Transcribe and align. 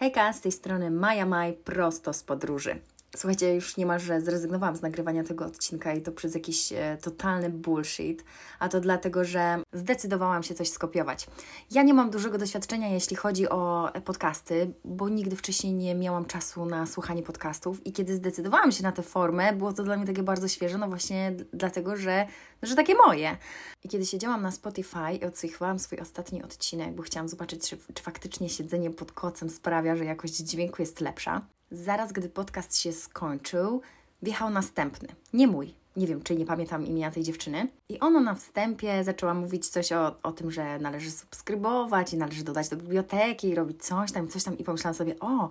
Hejka, 0.00 0.32
z 0.32 0.40
tej 0.40 0.52
strony 0.52 0.90
Maja 0.90 1.26
Maj, 1.26 1.52
prosto 1.52 2.12
z 2.12 2.22
podróży. 2.22 2.80
Słuchajcie, 3.16 3.54
już 3.54 3.76
niemalże 3.76 4.20
zrezygnowałam 4.20 4.76
z 4.76 4.82
nagrywania 4.82 5.24
tego 5.24 5.44
odcinka 5.44 5.92
i 5.92 6.02
to 6.02 6.12
przez 6.12 6.34
jakiś 6.34 6.72
e, 6.72 6.98
totalny 7.02 7.50
bullshit, 7.50 8.24
a 8.58 8.68
to 8.68 8.80
dlatego, 8.80 9.24
że 9.24 9.62
zdecydowałam 9.72 10.42
się 10.42 10.54
coś 10.54 10.70
skopiować. 10.70 11.26
Ja 11.70 11.82
nie 11.82 11.94
mam 11.94 12.10
dużego 12.10 12.38
doświadczenia, 12.38 12.88
jeśli 12.88 13.16
chodzi 13.16 13.48
o 13.48 13.92
podcasty, 14.04 14.72
bo 14.84 15.08
nigdy 15.08 15.36
wcześniej 15.36 15.72
nie 15.72 15.94
miałam 15.94 16.24
czasu 16.24 16.66
na 16.66 16.86
słuchanie 16.86 17.22
podcastów 17.22 17.86
i 17.86 17.92
kiedy 17.92 18.16
zdecydowałam 18.16 18.72
się 18.72 18.82
na 18.82 18.92
tę 18.92 19.02
formę, 19.02 19.52
było 19.52 19.72
to 19.72 19.82
dla 19.82 19.96
mnie 19.96 20.06
takie 20.06 20.22
bardzo 20.22 20.48
świeże, 20.48 20.78
no 20.78 20.88
właśnie 20.88 21.32
dlatego, 21.52 21.96
że, 21.96 22.26
że 22.62 22.74
takie 22.74 22.94
moje. 22.94 23.36
I 23.84 23.88
kiedy 23.88 24.06
siedziałam 24.06 24.42
na 24.42 24.50
Spotify 24.50 25.12
i 25.20 25.24
odsłuchiwałam 25.24 25.78
swój 25.78 25.98
ostatni 25.98 26.42
odcinek, 26.42 26.94
bo 26.94 27.02
chciałam 27.02 27.28
zobaczyć, 27.28 27.68
czy, 27.68 27.76
czy 27.94 28.02
faktycznie 28.02 28.48
siedzenie 28.48 28.90
pod 28.90 29.12
kocem 29.12 29.50
sprawia, 29.50 29.96
że 29.96 30.04
jakość 30.04 30.36
dźwięku 30.36 30.82
jest 30.82 31.00
lepsza, 31.00 31.46
zaraz 31.70 32.12
gdy 32.12 32.28
podcast 32.28 32.78
się 32.78 32.92
skończył, 32.92 33.82
wjechał 34.22 34.50
następny. 34.50 35.08
Nie 35.32 35.46
mój. 35.46 35.74
Nie 35.96 36.06
wiem, 36.06 36.22
czy 36.22 36.36
nie 36.36 36.46
pamiętam 36.46 36.86
imienia 36.86 37.10
tej 37.10 37.22
dziewczyny. 37.22 37.68
I 37.88 38.00
ona 38.00 38.20
na 38.20 38.34
wstępie 38.34 39.04
zaczęła 39.04 39.34
mówić 39.34 39.68
coś 39.68 39.92
o, 39.92 40.22
o 40.22 40.32
tym, 40.32 40.50
że 40.50 40.78
należy 40.78 41.10
subskrybować 41.10 42.12
i 42.12 42.16
należy 42.16 42.44
dodać 42.44 42.68
do 42.68 42.76
biblioteki 42.76 43.48
i 43.48 43.54
robić 43.54 43.84
coś 43.84 44.12
tam, 44.12 44.28
coś 44.28 44.44
tam. 44.44 44.58
I 44.58 44.64
pomyślałam 44.64 44.94
sobie, 44.94 45.18
o, 45.20 45.48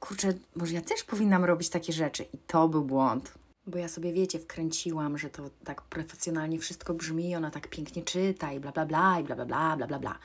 kurczę, 0.00 0.32
może 0.56 0.74
ja 0.74 0.80
też 0.80 1.04
powinnam 1.04 1.44
robić 1.44 1.68
takie 1.68 1.92
rzeczy. 1.92 2.24
I 2.34 2.38
to 2.46 2.68
był 2.68 2.84
błąd. 2.84 3.34
Bo 3.66 3.78
ja 3.78 3.88
sobie, 3.88 4.12
wiecie, 4.12 4.38
wkręciłam, 4.38 5.18
że 5.18 5.30
to 5.30 5.50
tak 5.64 5.82
profesjonalnie 5.82 6.58
wszystko 6.58 6.94
brzmi, 6.94 7.36
ona 7.36 7.50
tak 7.50 7.68
pięknie 7.68 8.02
czyta 8.02 8.52
i 8.52 8.60
bla 8.60 8.72
bla 8.72 8.86
bla 8.86 9.20
i 9.20 9.24
bla 9.24 9.36
bla 9.36 9.46
bla 9.76 9.86
bla 9.86 9.98
bla. 9.98 10.18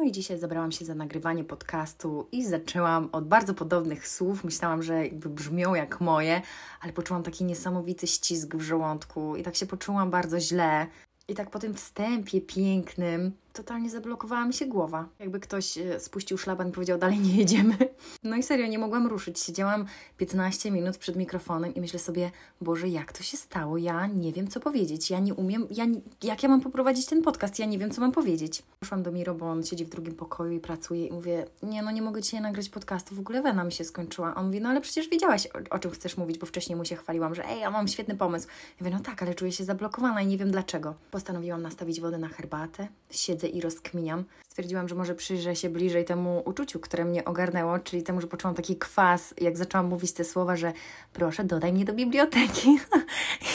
No 0.00 0.06
i 0.06 0.12
dzisiaj 0.12 0.38
zabrałam 0.38 0.72
się 0.72 0.84
za 0.84 0.94
nagrywanie 0.94 1.44
podcastu 1.44 2.28
i 2.32 2.46
zaczęłam 2.46 3.08
od 3.12 3.28
bardzo 3.28 3.54
podobnych 3.54 4.08
słów. 4.08 4.44
Myślałam, 4.44 4.82
że 4.82 5.04
jakby 5.04 5.28
brzmią 5.28 5.74
jak 5.74 6.00
moje, 6.00 6.42
ale 6.80 6.92
poczułam 6.92 7.22
taki 7.22 7.44
niesamowity 7.44 8.06
ścisk 8.06 8.54
w 8.54 8.60
żołądku 8.60 9.36
i 9.36 9.42
tak 9.42 9.56
się 9.56 9.66
poczułam 9.66 10.10
bardzo 10.10 10.40
źle. 10.40 10.86
I 11.28 11.34
tak 11.34 11.50
po 11.50 11.58
tym 11.58 11.74
wstępie 11.74 12.40
pięknym 12.40 13.32
totalnie 13.52 13.90
zablokowała 13.90 14.44
mi 14.44 14.54
się 14.54 14.66
głowa. 14.66 15.08
Jakby 15.18 15.40
ktoś 15.40 15.78
e, 15.78 16.00
spuścił 16.00 16.38
szlaban 16.38 16.68
i 16.68 16.72
powiedział, 16.72 16.98
dalej 16.98 17.18
nie 17.18 17.36
jedziemy. 17.36 17.76
No 18.22 18.36
i 18.36 18.42
serio, 18.42 18.66
nie 18.66 18.78
mogłam 18.78 19.06
ruszyć. 19.06 19.40
Siedziałam 19.40 19.86
15 20.16 20.70
minut 20.70 20.96
przed 20.96 21.16
mikrofonem 21.16 21.74
i 21.74 21.80
myślę 21.80 21.98
sobie, 21.98 22.30
Boże, 22.60 22.88
jak 22.88 23.12
to 23.12 23.22
się 23.22 23.36
stało? 23.36 23.78
Ja 23.78 24.06
nie 24.06 24.32
wiem, 24.32 24.48
co 24.48 24.60
powiedzieć. 24.60 25.10
Ja 25.10 25.18
nie 25.18 25.34
umiem, 25.34 25.66
ja, 25.70 25.86
jak 26.22 26.42
ja 26.42 26.48
mam 26.48 26.60
poprowadzić 26.60 27.06
ten 27.06 27.22
podcast? 27.22 27.58
Ja 27.58 27.66
nie 27.66 27.78
wiem, 27.78 27.90
co 27.90 28.00
mam 28.00 28.12
powiedzieć. 28.12 28.62
Poszłam 28.80 29.02
do 29.02 29.12
Miro, 29.12 29.34
bo 29.34 29.50
on 29.50 29.64
siedzi 29.64 29.84
w 29.84 29.88
drugim 29.88 30.14
pokoju 30.14 30.52
i 30.52 30.60
pracuje 30.60 31.06
i 31.06 31.12
mówię, 31.12 31.46
nie, 31.62 31.82
no 31.82 31.90
nie 31.90 32.02
mogę 32.02 32.20
Dzisiaj 32.22 32.40
nagrać 32.40 32.68
podcastu, 32.68 33.14
w 33.14 33.18
ogóle 33.18 33.42
wena 33.42 33.64
mi 33.64 33.72
się 33.72 33.84
skończyła. 33.84 34.34
On 34.34 34.46
mówi, 34.46 34.60
no 34.60 34.68
ale 34.68 34.80
przecież 34.80 35.08
wiedziałaś, 35.08 35.46
o, 35.46 35.74
o 35.74 35.78
czym 35.78 35.90
chcesz 35.90 36.16
mówić, 36.16 36.38
bo 36.38 36.46
wcześniej 36.46 36.76
mu 36.76 36.84
się 36.84 36.96
chwaliłam, 36.96 37.34
że 37.34 37.48
ej, 37.48 37.60
ja 37.60 37.70
mam 37.70 37.88
świetny 37.88 38.16
pomysł. 38.16 38.48
Ja 38.48 38.86
mówię, 38.86 38.96
no 38.96 39.02
tak, 39.02 39.22
ale 39.22 39.34
czuję 39.34 39.52
się 39.52 39.64
zablokowana 39.64 40.22
i 40.22 40.26
nie 40.26 40.38
wiem 40.38 40.50
dlaczego. 40.50 40.94
Postanowiłam 41.10 41.62
nastawić 41.62 42.00
wodę 42.00 42.18
na 42.18 42.28
herbatę, 42.28 42.88
siedzę 43.10 43.39
siedzę 43.40 43.46
i 43.46 43.60
rozkminiam, 43.60 44.24
stwierdziłam, 44.48 44.88
że 44.88 44.94
może 44.94 45.14
przyjrzę 45.14 45.56
się 45.56 45.68
bliżej 45.68 46.04
temu 46.04 46.42
uczuciu, 46.44 46.80
które 46.80 47.04
mnie 47.04 47.24
ogarnęło, 47.24 47.78
czyli 47.78 48.02
temu, 48.02 48.20
że 48.20 48.26
poczułam 48.26 48.54
taki 48.54 48.76
kwas, 48.76 49.34
jak 49.40 49.56
zaczęłam 49.56 49.86
mówić 49.86 50.12
te 50.12 50.24
słowa, 50.24 50.56
że 50.56 50.72
proszę, 51.12 51.44
dodaj 51.44 51.72
mnie 51.72 51.84
do 51.84 51.92
biblioteki. 51.92 52.78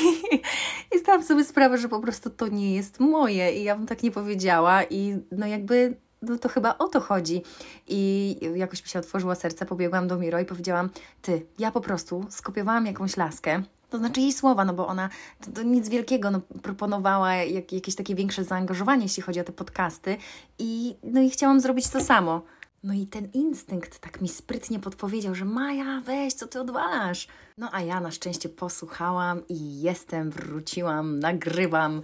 I 0.95 1.00
zdałam 1.00 1.23
sobie 1.23 1.44
sprawę, 1.44 1.78
że 1.78 1.89
po 1.89 2.00
prostu 2.00 2.30
to 2.30 2.47
nie 2.47 2.75
jest 2.75 3.00
moje 3.00 3.53
i 3.53 3.63
ja 3.63 3.75
bym 3.75 3.86
tak 3.86 4.03
nie 4.03 4.11
powiedziała 4.11 4.83
i 4.83 5.17
no 5.31 5.47
jakby 5.47 5.97
no 6.22 6.38
to 6.38 6.50
chyba 6.50 6.78
o 6.78 6.88
to 6.88 7.00
chodzi. 7.00 7.41
I 7.88 8.39
jakoś 8.56 8.83
mi 8.83 8.89
się 8.89 9.00
otworzyło 9.00 9.36
serce, 9.36 9.66
pobiegłam 9.66 10.08
do 10.08 10.17
Miro 10.17 10.39
i 10.39 10.45
powiedziałam, 10.45 10.89
ty, 11.22 11.45
ja 11.59 11.72
po 11.72 11.81
prostu 11.81 12.25
skopiowałam 12.30 12.86
jakąś 12.86 13.17
laskę, 13.17 13.63
to 13.95 13.99
znaczy 13.99 14.21
jej 14.21 14.33
słowa, 14.33 14.65
no 14.65 14.73
bo 14.73 14.88
ona 14.88 15.09
to, 15.45 15.51
to 15.51 15.63
nic 15.63 15.89
wielkiego, 15.89 16.31
no, 16.31 16.41
proponowała 16.61 17.35
jak, 17.35 17.73
jakieś 17.73 17.95
takie 17.95 18.16
większe 18.16 18.44
zaangażowanie, 18.44 19.03
jeśli 19.03 19.23
chodzi 19.23 19.39
o 19.39 19.44
te 19.44 19.53
podcasty 19.53 20.17
i, 20.59 20.95
no 21.03 21.22
i 21.22 21.29
chciałam 21.29 21.61
zrobić 21.61 21.88
to 21.88 22.01
samo. 22.01 22.41
No 22.83 22.94
i 22.94 23.06
ten 23.06 23.29
instynkt 23.33 24.00
tak 24.00 24.22
mi 24.22 24.29
sprytnie 24.29 24.79
podpowiedział, 24.79 25.35
że 25.35 25.45
Maja, 25.45 26.01
weź, 26.06 26.33
co 26.33 26.47
ty 26.47 26.59
odwalasz? 26.61 27.28
No 27.57 27.69
a 27.72 27.81
ja 27.81 28.00
na 28.00 28.11
szczęście 28.11 28.50
posłuchałam 28.50 29.47
i 29.50 29.81
jestem, 29.81 30.31
wróciłam, 30.31 31.19
nagrywam 31.19 32.01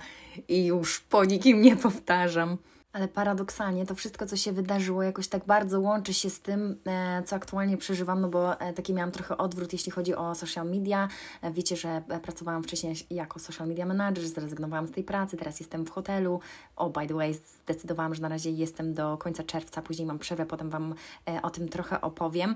i 0.48 0.66
już 0.66 1.00
po 1.00 1.26
nikim 1.26 1.62
nie 1.62 1.76
powtarzam. 1.76 2.58
Ale 2.94 3.08
paradoksalnie 3.08 3.86
to 3.86 3.96
wszystko, 3.96 4.26
co 4.26 4.38
się 4.38 4.52
wydarzyło, 4.52 5.04
jakoś 5.04 5.28
tak 5.28 5.46
bardzo 5.46 5.80
łączy 5.80 6.14
się 6.14 6.30
z 6.30 6.40
tym, 6.40 6.78
e, 6.88 7.24
co 7.24 7.36
aktualnie 7.36 7.78
przeżywam, 7.78 8.22
no 8.22 8.30
bo 8.30 8.60
e, 8.60 8.74
taki 8.74 8.94
miałam 8.94 9.12
trochę 9.12 9.38
odwrót, 9.38 9.74
jeśli 9.74 9.92
chodzi 9.92 10.16
o 10.16 10.36
social 10.36 10.70
media. 10.70 11.08
E, 11.42 11.52
wiecie, 11.52 11.76
że 11.76 12.02
pracowałam 12.24 12.64
wcześniej 12.64 12.96
jako 13.10 13.40
social 13.40 13.68
media 13.68 13.86
manager, 13.86 14.28
zrezygnowałam 14.28 14.88
z 14.88 14.92
tej 14.92 15.04
pracy, 15.04 15.38
teraz 15.38 15.60
jestem 15.60 15.86
w 15.86 15.90
hotelu. 15.90 16.40
O, 16.76 16.90
by 16.90 17.08
the 17.08 17.14
way, 17.14 17.34
zdecydowałam, 17.64 18.16
że 18.16 18.22
na 18.22 18.30
razie 18.30 18.52
jestem 18.52 18.94
do 18.94 19.18
końca 19.18 19.44
czerwca, 19.44 19.82
później 19.82 20.08
mam 20.08 20.20
przerwę, 20.20 20.46
potem 20.46 20.70
Wam 20.70 20.96
o 21.42 21.50
tym 21.50 21.70
trochę 21.70 22.02
opowiem. 22.02 22.56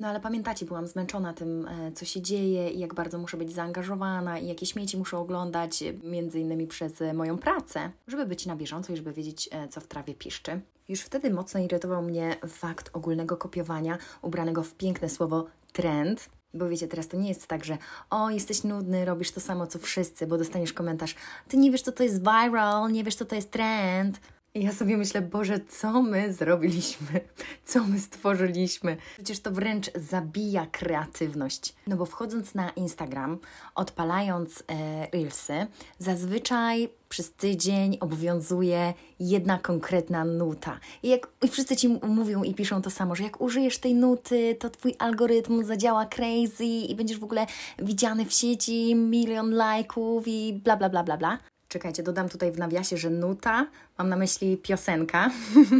No 0.00 0.08
ale 0.08 0.20
pamiętacie, 0.20 0.66
byłam 0.66 0.86
zmęczona 0.86 1.32
tym, 1.32 1.68
e, 1.68 1.92
co 1.92 2.04
się 2.04 2.20
dzieje 2.20 2.70
i 2.70 2.78
jak 2.78 2.94
bardzo 2.94 3.18
muszę 3.18 3.36
być 3.36 3.52
zaangażowana 3.52 4.38
i 4.38 4.46
jakie 4.46 4.66
śmieci 4.66 4.96
muszę 4.96 5.18
oglądać, 5.18 5.82
e, 5.82 5.92
między 5.92 6.40
innymi 6.40 6.66
przez 6.66 7.02
e, 7.02 7.14
moją 7.14 7.38
pracę, 7.38 7.90
żeby 8.06 8.26
być 8.26 8.46
na 8.46 8.56
bieżąco 8.56 8.92
i 8.92 8.96
żeby 8.96 9.12
wiedzieć, 9.12 9.50
co 9.70 9.80
w 9.80 9.86
trawie 9.86 10.14
piszczy. 10.14 10.60
Już 10.88 11.00
wtedy 11.00 11.30
mocno 11.30 11.60
irytował 11.60 12.02
mnie 12.02 12.36
fakt 12.48 12.90
ogólnego 12.92 13.36
kopiowania 13.36 13.98
ubranego 14.22 14.62
w 14.62 14.74
piękne 14.74 15.08
słowo 15.08 15.46
trend, 15.72 16.28
bo 16.54 16.68
wiecie, 16.68 16.88
teraz 16.88 17.08
to 17.08 17.16
nie 17.16 17.28
jest 17.28 17.46
tak, 17.46 17.64
że 17.64 17.78
o, 18.10 18.30
jesteś 18.30 18.64
nudny, 18.64 19.04
robisz 19.04 19.30
to 19.30 19.40
samo 19.40 19.66
co 19.66 19.78
wszyscy, 19.78 20.26
bo 20.26 20.38
dostaniesz 20.38 20.72
komentarz, 20.72 21.14
ty 21.48 21.56
nie 21.56 21.70
wiesz, 21.70 21.82
co 21.82 21.92
to 21.92 22.02
jest 22.02 22.18
viral, 22.18 22.92
nie 22.92 23.04
wiesz, 23.04 23.14
co 23.14 23.24
to 23.24 23.34
jest 23.34 23.50
trend. 23.50 24.20
I 24.58 24.64
ja 24.64 24.72
sobie 24.72 24.96
myślę, 24.96 25.22
Boże, 25.22 25.60
co 25.68 26.02
my 26.02 26.32
zrobiliśmy? 26.32 27.20
Co 27.64 27.84
my 27.84 28.00
stworzyliśmy? 28.00 28.96
Przecież 29.14 29.40
to 29.40 29.50
wręcz 29.50 29.90
zabija 29.94 30.66
kreatywność. 30.66 31.74
No 31.86 31.96
bo 31.96 32.06
wchodząc 32.06 32.54
na 32.54 32.70
Instagram, 32.70 33.38
odpalając 33.74 34.62
e, 34.68 35.06
Reelsy, 35.12 35.66
zazwyczaj 35.98 36.88
przez 37.08 37.32
tydzień 37.32 37.98
obowiązuje 38.00 38.94
jedna 39.20 39.58
konkretna 39.58 40.24
nuta. 40.24 40.80
I, 41.02 41.08
jak, 41.08 41.28
I 41.42 41.48
wszyscy 41.48 41.76
ci 41.76 41.88
mówią 41.88 42.42
i 42.42 42.54
piszą 42.54 42.82
to 42.82 42.90
samo, 42.90 43.14
że 43.14 43.22
jak 43.22 43.40
użyjesz 43.40 43.78
tej 43.78 43.94
nuty, 43.94 44.56
to 44.60 44.70
twój 44.70 44.94
algorytm 44.98 45.64
zadziała 45.64 46.06
crazy 46.06 46.64
i 46.64 46.94
będziesz 46.94 47.18
w 47.18 47.24
ogóle 47.24 47.46
widziany 47.78 48.24
w 48.24 48.32
sieci, 48.32 48.94
milion 48.94 49.50
lajków 49.50 50.24
i 50.26 50.60
bla, 50.64 50.76
bla, 50.76 50.88
bla, 50.88 51.04
bla, 51.04 51.16
bla. 51.16 51.38
Czekajcie, 51.68 52.02
dodam 52.02 52.28
tutaj 52.28 52.52
w 52.52 52.58
nawiasie, 52.58 52.96
że 52.96 53.10
nuta, 53.10 53.66
mam 53.98 54.08
na 54.08 54.16
myśli 54.16 54.56
piosenka. 54.56 55.30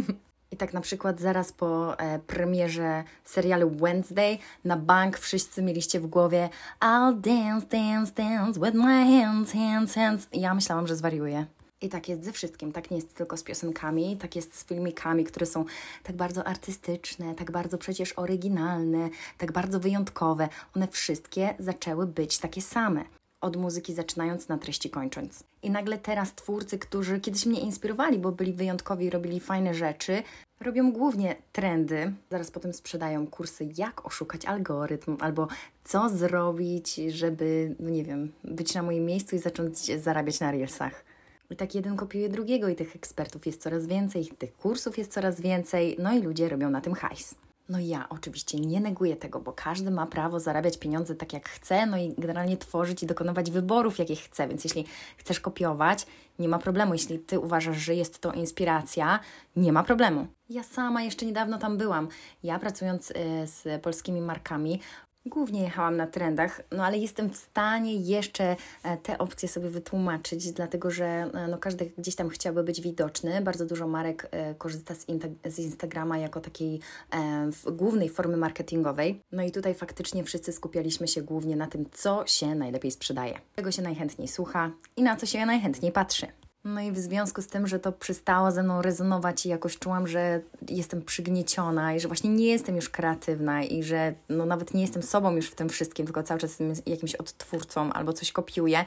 I 0.51 0.57
tak 0.57 0.73
na 0.73 0.81
przykład 0.81 1.19
zaraz 1.19 1.51
po 1.51 1.99
e, 1.99 2.19
premierze 2.19 3.03
serialu 3.25 3.69
Wednesday 3.69 4.37
na 4.65 4.77
bank 4.77 5.17
wszyscy 5.17 5.61
mieliście 5.61 5.99
w 5.99 6.07
głowie 6.07 6.49
I'll 6.81 7.19
dance, 7.19 7.67
dance, 7.67 8.13
dance 8.13 8.59
with 8.59 8.73
my 8.73 9.21
hands, 9.21 9.51
hands, 9.51 9.95
hands. 9.95 10.27
Ja 10.33 10.53
myślałam, 10.53 10.87
że 10.87 10.95
zwariuję. 10.95 11.45
I 11.81 11.89
tak 11.89 12.09
jest 12.09 12.23
ze 12.23 12.31
wszystkim. 12.31 12.71
Tak 12.71 12.91
nie 12.91 12.97
jest 12.97 13.15
tylko 13.15 13.37
z 13.37 13.43
piosenkami, 13.43 14.17
tak 14.17 14.35
jest 14.35 14.59
z 14.59 14.65
filmikami, 14.65 15.23
które 15.23 15.45
są 15.45 15.65
tak 16.03 16.15
bardzo 16.15 16.47
artystyczne, 16.47 17.35
tak 17.35 17.51
bardzo 17.51 17.77
przecież 17.77 18.13
oryginalne, 18.13 19.09
tak 19.37 19.51
bardzo 19.51 19.79
wyjątkowe. 19.79 20.49
One 20.75 20.87
wszystkie 20.87 21.55
zaczęły 21.59 22.07
być 22.07 22.37
takie 22.37 22.61
same 22.61 23.18
od 23.41 23.55
muzyki 23.55 23.93
zaczynając 23.93 24.47
na 24.47 24.57
treści 24.57 24.89
kończąc. 24.89 25.43
I 25.63 25.69
nagle 25.69 25.97
teraz 25.97 26.33
twórcy, 26.33 26.79
którzy 26.79 27.19
kiedyś 27.19 27.45
mnie 27.45 27.59
inspirowali, 27.59 28.19
bo 28.19 28.31
byli 28.31 28.53
wyjątkowi 28.53 29.05
i 29.05 29.09
robili 29.09 29.39
fajne 29.39 29.73
rzeczy, 29.73 30.23
robią 30.59 30.91
głównie 30.91 31.35
trendy. 31.51 32.13
Zaraz 32.29 32.51
potem 32.51 32.73
sprzedają 32.73 33.27
kursy, 33.27 33.69
jak 33.77 34.05
oszukać 34.05 34.45
algorytm, 34.45 35.17
albo 35.19 35.47
co 35.83 36.09
zrobić, 36.09 36.95
żeby, 36.95 37.75
no 37.79 37.89
nie 37.89 38.03
wiem, 38.03 38.31
być 38.43 38.75
na 38.75 38.83
moim 38.83 39.05
miejscu 39.05 39.35
i 39.35 39.39
zacząć 39.39 40.01
zarabiać 40.01 40.39
na 40.39 40.51
reelsach. 40.51 41.03
I 41.51 41.55
tak 41.55 41.75
jeden 41.75 41.97
kopiuje 41.97 42.29
drugiego, 42.29 42.69
i 42.69 42.75
tych 42.75 42.95
ekspertów 42.95 43.45
jest 43.45 43.61
coraz 43.61 43.85
więcej, 43.85 44.25
tych 44.25 44.57
kursów 44.57 44.97
jest 44.97 45.11
coraz 45.11 45.41
więcej, 45.41 45.95
no 45.99 46.13
i 46.13 46.21
ludzie 46.21 46.49
robią 46.49 46.69
na 46.69 46.81
tym 46.81 46.93
hajs. 46.93 47.35
No 47.69 47.79
ja 47.79 48.09
oczywiście 48.09 48.59
nie 48.59 48.81
neguję 48.81 49.15
tego, 49.15 49.39
bo 49.39 49.53
każdy 49.53 49.91
ma 49.91 50.05
prawo 50.05 50.39
zarabiać 50.39 50.77
pieniądze 50.77 51.15
tak 51.15 51.33
jak 51.33 51.49
chce, 51.49 51.85
no 51.85 51.97
i 51.97 52.13
generalnie 52.17 52.57
tworzyć 52.57 53.03
i 53.03 53.05
dokonywać 53.05 53.51
wyborów, 53.51 53.99
jakie 53.99 54.15
chce. 54.15 54.47
Więc 54.47 54.63
jeśli 54.63 54.85
chcesz 55.17 55.39
kopiować, 55.39 56.05
nie 56.39 56.47
ma 56.47 56.59
problemu. 56.59 56.93
Jeśli 56.93 57.19
ty 57.19 57.39
uważasz, 57.39 57.77
że 57.77 57.95
jest 57.95 58.19
to 58.19 58.31
inspiracja, 58.31 59.19
nie 59.55 59.73
ma 59.73 59.83
problemu. 59.83 60.27
Ja 60.49 60.63
sama 60.63 61.01
jeszcze 61.01 61.25
niedawno 61.25 61.57
tam 61.57 61.77
byłam. 61.77 62.07
Ja 62.43 62.59
pracując 62.59 63.11
y, 63.11 63.13
z 63.45 63.81
polskimi 63.81 64.21
markami, 64.21 64.79
Głównie 65.25 65.61
jechałam 65.61 65.97
na 65.97 66.07
trendach, 66.07 66.61
no 66.71 66.85
ale 66.85 66.97
jestem 66.97 67.29
w 67.29 67.37
stanie 67.37 67.95
jeszcze 67.95 68.55
e, 68.83 68.97
te 68.97 69.17
opcje 69.17 69.49
sobie 69.49 69.69
wytłumaczyć, 69.69 70.51
dlatego 70.51 70.91
że 70.91 71.05
e, 71.05 71.47
no, 71.47 71.57
każdy 71.57 71.91
gdzieś 71.97 72.15
tam 72.15 72.29
chciałby 72.29 72.63
być 72.63 72.81
widoczny. 72.81 73.41
Bardzo 73.41 73.65
dużo 73.65 73.87
marek 73.87 74.27
e, 74.31 74.55
korzysta 74.55 74.95
z, 74.95 75.05
z 75.45 75.59
Instagrama 75.59 76.17
jako 76.17 76.41
takiej 76.41 76.79
e, 77.13 77.49
głównej 77.71 78.09
formy 78.09 78.37
marketingowej. 78.37 79.21
No 79.31 79.43
i 79.43 79.51
tutaj 79.51 79.73
faktycznie 79.73 80.23
wszyscy 80.23 80.51
skupialiśmy 80.51 81.07
się 81.07 81.21
głównie 81.21 81.55
na 81.55 81.67
tym, 81.67 81.85
co 81.91 82.23
się 82.27 82.55
najlepiej 82.55 82.91
sprzedaje, 82.91 83.39
czego 83.55 83.71
się 83.71 83.81
najchętniej 83.81 84.27
słucha 84.27 84.71
i 84.97 85.03
na 85.03 85.15
co 85.15 85.25
się 85.25 85.45
najchętniej 85.45 85.91
patrzy. 85.91 86.27
No 86.73 86.81
i 86.81 86.91
w 86.91 86.97
związku 86.97 87.41
z 87.41 87.47
tym, 87.47 87.67
że 87.67 87.79
to 87.79 87.91
przestało 87.91 88.51
ze 88.51 88.63
mną 88.63 88.81
rezonować 88.81 89.45
i 89.45 89.49
jakoś 89.49 89.77
czułam, 89.77 90.07
że 90.07 90.41
jestem 90.69 91.01
przygnieciona 91.01 91.93
i 91.93 91.99
że 91.99 92.07
właśnie 92.07 92.29
nie 92.29 92.45
jestem 92.45 92.75
już 92.75 92.89
kreatywna 92.89 93.63
i 93.63 93.83
że 93.83 94.13
no 94.29 94.45
nawet 94.45 94.73
nie 94.73 94.81
jestem 94.81 95.03
sobą 95.03 95.35
już 95.35 95.49
w 95.49 95.55
tym 95.55 95.69
wszystkim, 95.69 96.05
tylko 96.05 96.23
cały 96.23 96.39
czas 96.39 96.49
jestem 96.49 96.73
jakimś 96.85 97.15
odtwórcą 97.15 97.93
albo 97.93 98.13
coś 98.13 98.31
kopiuję, 98.31 98.85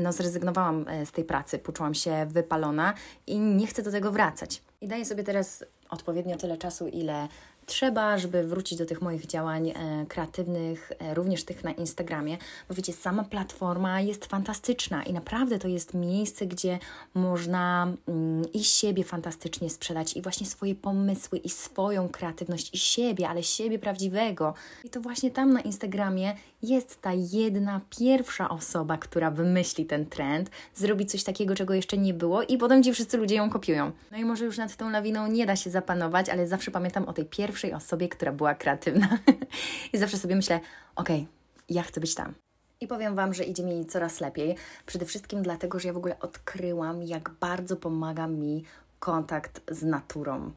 no 0.00 0.12
zrezygnowałam 0.12 0.84
e, 0.88 1.06
z 1.06 1.12
tej 1.12 1.24
pracy, 1.24 1.58
poczułam 1.58 1.94
się 1.94 2.26
wypalona 2.30 2.94
i 3.26 3.38
nie 3.38 3.66
chcę 3.66 3.82
do 3.82 3.90
tego 3.90 4.12
wracać. 4.12 4.62
I 4.80 4.88
daję 4.88 5.04
sobie 5.04 5.24
teraz 5.24 5.64
odpowiednio 5.90 6.36
tyle 6.36 6.56
czasu, 6.56 6.88
ile 6.88 7.28
trzeba, 7.68 8.18
żeby 8.18 8.42
wrócić 8.42 8.78
do 8.78 8.86
tych 8.86 9.02
moich 9.02 9.26
działań 9.26 9.70
e, 9.70 10.06
kreatywnych, 10.08 10.92
e, 10.98 11.14
również 11.14 11.44
tych 11.44 11.64
na 11.64 11.72
Instagramie, 11.72 12.36
bo 12.68 12.74
wiecie, 12.74 12.92
sama 12.92 13.24
platforma 13.24 14.00
jest 14.00 14.26
fantastyczna 14.26 15.02
i 15.02 15.12
naprawdę 15.12 15.58
to 15.58 15.68
jest 15.68 15.94
miejsce, 15.94 16.46
gdzie 16.46 16.78
można 17.14 17.92
mm, 18.08 18.52
i 18.52 18.64
siebie 18.64 19.04
fantastycznie 19.04 19.70
sprzedać, 19.70 20.16
i 20.16 20.22
właśnie 20.22 20.46
swoje 20.46 20.74
pomysły, 20.74 21.38
i 21.38 21.48
swoją 21.50 22.08
kreatywność, 22.08 22.74
i 22.74 22.78
siebie, 22.78 23.28
ale 23.28 23.42
siebie 23.42 23.78
prawdziwego. 23.78 24.54
I 24.84 24.90
to 24.90 25.00
właśnie 25.00 25.30
tam 25.30 25.52
na 25.52 25.60
Instagramie 25.60 26.34
jest 26.62 27.02
ta 27.02 27.12
jedna, 27.12 27.80
pierwsza 27.98 28.48
osoba, 28.48 28.98
która 28.98 29.30
wymyśli 29.30 29.86
ten 29.86 30.06
trend, 30.06 30.50
zrobi 30.74 31.06
coś 31.06 31.24
takiego, 31.24 31.54
czego 31.54 31.74
jeszcze 31.74 31.98
nie 31.98 32.14
było, 32.14 32.42
i 32.42 32.58
potem 32.58 32.82
ci 32.82 32.92
wszyscy 32.92 33.16
ludzie 33.16 33.34
ją 33.34 33.50
kopiują. 33.50 33.92
No 34.10 34.18
i 34.18 34.24
może 34.24 34.44
już 34.44 34.58
nad 34.58 34.76
tą 34.76 34.90
lawiną 34.90 35.26
nie 35.26 35.46
da 35.46 35.56
się 35.56 35.70
zapanować, 35.70 36.28
ale 36.28 36.46
zawsze 36.46 36.70
pamiętam 36.70 37.04
o 37.04 37.12
tej 37.12 37.24
pierwszej 37.24 37.57
pierwszej 37.58 37.74
osobie, 37.74 38.08
która 38.08 38.32
była 38.32 38.54
kreatywna. 38.54 39.18
I 39.92 39.98
zawsze 39.98 40.18
sobie 40.18 40.36
myślę, 40.36 40.60
okej, 40.96 41.20
okay, 41.20 41.26
ja 41.68 41.82
chcę 41.82 42.00
być 42.00 42.14
tam. 42.14 42.34
I 42.80 42.86
powiem 42.86 43.14
Wam, 43.14 43.34
że 43.34 43.44
idzie 43.44 43.62
mi 43.62 43.86
coraz 43.86 44.20
lepiej. 44.20 44.56
Przede 44.86 45.06
wszystkim 45.06 45.42
dlatego, 45.42 45.78
że 45.78 45.88
ja 45.88 45.94
w 45.94 45.96
ogóle 45.96 46.18
odkryłam, 46.20 47.02
jak 47.02 47.30
bardzo 47.30 47.76
pomaga 47.76 48.26
mi 48.26 48.64
kontakt 48.98 49.60
z 49.70 49.82
naturą. 49.82 50.52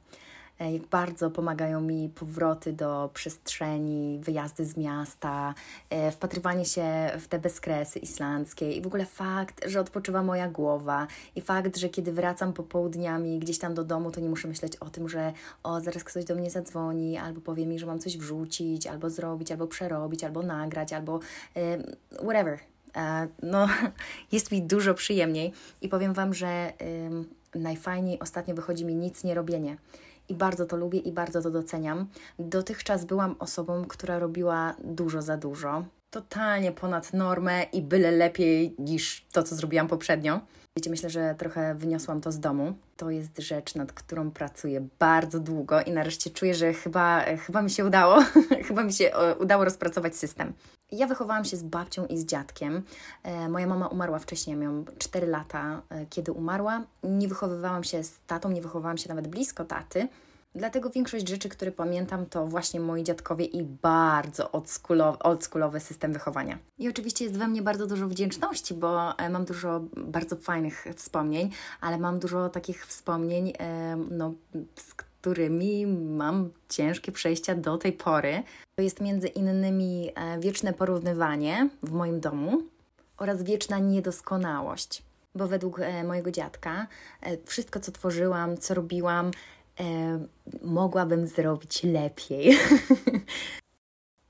E, 0.61 0.73
jak 0.73 0.87
bardzo 0.87 1.31
pomagają 1.31 1.81
mi 1.81 2.09
powroty 2.09 2.73
do 2.73 3.09
przestrzeni, 3.13 4.19
wyjazdy 4.19 4.65
z 4.65 4.77
miasta, 4.77 5.53
e, 5.89 6.11
wpatrywanie 6.11 6.65
się 6.65 6.85
w 7.19 7.27
te 7.27 7.39
bezkresy 7.39 7.99
islandzkie 7.99 8.71
i 8.71 8.81
w 8.81 8.87
ogóle 8.87 9.05
fakt, 9.05 9.65
że 9.67 9.79
odpoczywa 9.79 10.23
moja 10.23 10.49
głowa 10.49 11.07
i 11.35 11.41
fakt, 11.41 11.77
że 11.77 11.89
kiedy 11.89 12.11
wracam 12.11 12.53
popołudniami 12.53 13.39
gdzieś 13.39 13.59
tam 13.59 13.73
do 13.73 13.83
domu, 13.83 14.11
to 14.11 14.19
nie 14.19 14.29
muszę 14.29 14.47
myśleć 14.47 14.75
o 14.75 14.89
tym, 14.89 15.09
że 15.09 15.33
o, 15.63 15.81
zaraz 15.81 16.03
ktoś 16.03 16.25
do 16.25 16.35
mnie 16.35 16.49
zadzwoni, 16.49 17.17
albo 17.17 17.41
powie 17.41 17.65
mi, 17.65 17.79
że 17.79 17.85
mam 17.85 17.99
coś 17.99 18.17
wrzucić, 18.17 18.87
albo 18.87 19.09
zrobić, 19.09 19.51
albo 19.51 19.67
przerobić, 19.67 20.23
albo 20.23 20.43
nagrać, 20.43 20.93
albo 20.93 21.19
whatever. 22.11 22.59
no, 23.43 23.67
jest 24.31 24.51
mi 24.51 24.61
dużo 24.61 24.93
przyjemniej 24.93 25.53
i 25.81 25.89
powiem 25.89 26.13
Wam, 26.13 26.33
że 26.33 26.73
najfajniej 27.55 28.19
ostatnio 28.19 28.55
wychodzi 28.55 28.85
mi 28.85 28.95
nic 28.95 29.23
nie 29.23 29.33
robienie 29.33 29.77
i 30.31 30.35
bardzo 30.35 30.65
to 30.65 30.77
lubię 30.77 30.99
i 30.99 31.11
bardzo 31.11 31.41
to 31.41 31.51
doceniam. 31.51 32.07
Dotychczas 32.39 33.05
byłam 33.05 33.35
osobą, 33.39 33.85
która 33.85 34.19
robiła 34.19 34.75
dużo 34.83 35.21
za 35.21 35.37
dużo, 35.37 35.85
totalnie 36.11 36.71
ponad 36.71 37.13
normę 37.13 37.63
i 37.63 37.81
byle 37.81 38.11
lepiej 38.11 38.75
niż 38.79 39.25
to, 39.31 39.43
co 39.43 39.55
zrobiłam 39.55 39.87
poprzednio. 39.87 40.39
Wiecie, 40.77 40.89
myślę, 40.89 41.09
że 41.09 41.35
trochę 41.37 41.75
wyniosłam 41.75 42.21
to 42.21 42.31
z 42.31 42.39
domu. 42.39 42.73
To 42.97 43.09
jest 43.09 43.39
rzecz, 43.39 43.75
nad 43.75 43.93
którą 43.93 44.31
pracuję 44.31 44.87
bardzo 44.99 45.39
długo 45.39 45.81
i 45.81 45.91
nareszcie 45.91 46.29
czuję, 46.29 46.53
że 46.53 46.73
chyba, 46.73 47.25
chyba 47.45 47.61
mi 47.61 47.69
się 47.69 47.85
udało. 47.85 48.23
chyba 48.67 48.83
mi 48.83 48.93
się 48.93 49.11
udało 49.39 49.65
rozpracować 49.65 50.15
system. 50.15 50.53
Ja 50.91 51.07
wychowałam 51.07 51.45
się 51.45 51.57
z 51.57 51.63
babcią 51.63 52.05
i 52.05 52.17
z 52.17 52.25
dziadkiem. 52.25 52.83
E, 53.23 53.49
moja 53.49 53.67
mama 53.67 53.87
umarła 53.87 54.19
wcześniej, 54.19 54.55
miałam 54.57 54.85
4 54.97 55.27
lata, 55.27 55.81
e, 55.89 56.05
kiedy 56.05 56.31
umarła. 56.31 56.83
Nie 57.03 57.27
wychowywałam 57.27 57.83
się 57.83 58.03
z 58.03 58.19
tatą, 58.27 58.51
nie 58.51 58.61
wychowałam 58.61 58.97
się 58.97 59.09
nawet 59.09 59.27
blisko 59.27 59.65
taty. 59.65 60.07
Dlatego 60.55 60.89
większość 60.89 61.27
rzeczy, 61.27 61.49
które 61.49 61.71
pamiętam, 61.71 62.25
to 62.25 62.47
właśnie 62.47 62.79
moi 62.79 63.03
dziadkowie 63.03 63.45
i 63.45 63.63
bardzo 63.63 64.51
oldschoolowy 65.19 65.79
system 65.79 66.13
wychowania. 66.13 66.57
I 66.79 66.89
oczywiście 66.89 67.25
jest 67.25 67.37
we 67.37 67.47
mnie 67.47 67.61
bardzo 67.61 67.87
dużo 67.87 68.07
wdzięczności, 68.07 68.73
bo 68.73 69.17
e, 69.17 69.29
mam 69.29 69.45
dużo 69.45 69.81
bardzo 69.97 70.35
fajnych 70.35 70.85
wspomnień, 70.95 71.51
ale 71.81 71.97
mam 71.97 72.19
dużo 72.19 72.49
takich 72.49 72.87
wspomnień, 72.87 73.53
no, 74.11 74.33
z 74.75 74.93
którymi 75.21 75.87
mam 75.87 76.49
ciężkie 76.69 77.11
przejścia 77.11 77.55
do 77.55 77.77
tej 77.77 77.93
pory. 77.93 78.43
To 78.75 78.83
jest 78.83 79.01
między 79.01 79.27
innymi 79.27 80.11
e, 80.15 80.39
wieczne 80.39 80.73
porównywanie 80.73 81.69
w 81.83 81.91
moim 81.91 82.19
domu 82.19 82.61
oraz 83.17 83.43
wieczna 83.43 83.79
niedoskonałość. 83.79 85.03
Bo 85.35 85.47
według 85.47 85.79
e, 85.79 86.03
mojego 86.03 86.31
dziadka 86.31 86.87
wszystko, 87.45 87.79
co 87.79 87.91
tworzyłam, 87.91 88.57
co 88.57 88.73
robiłam, 88.73 89.27
e, 89.27 89.31
mogłabym 90.61 91.27
zrobić 91.27 91.83
lepiej. 91.83 92.57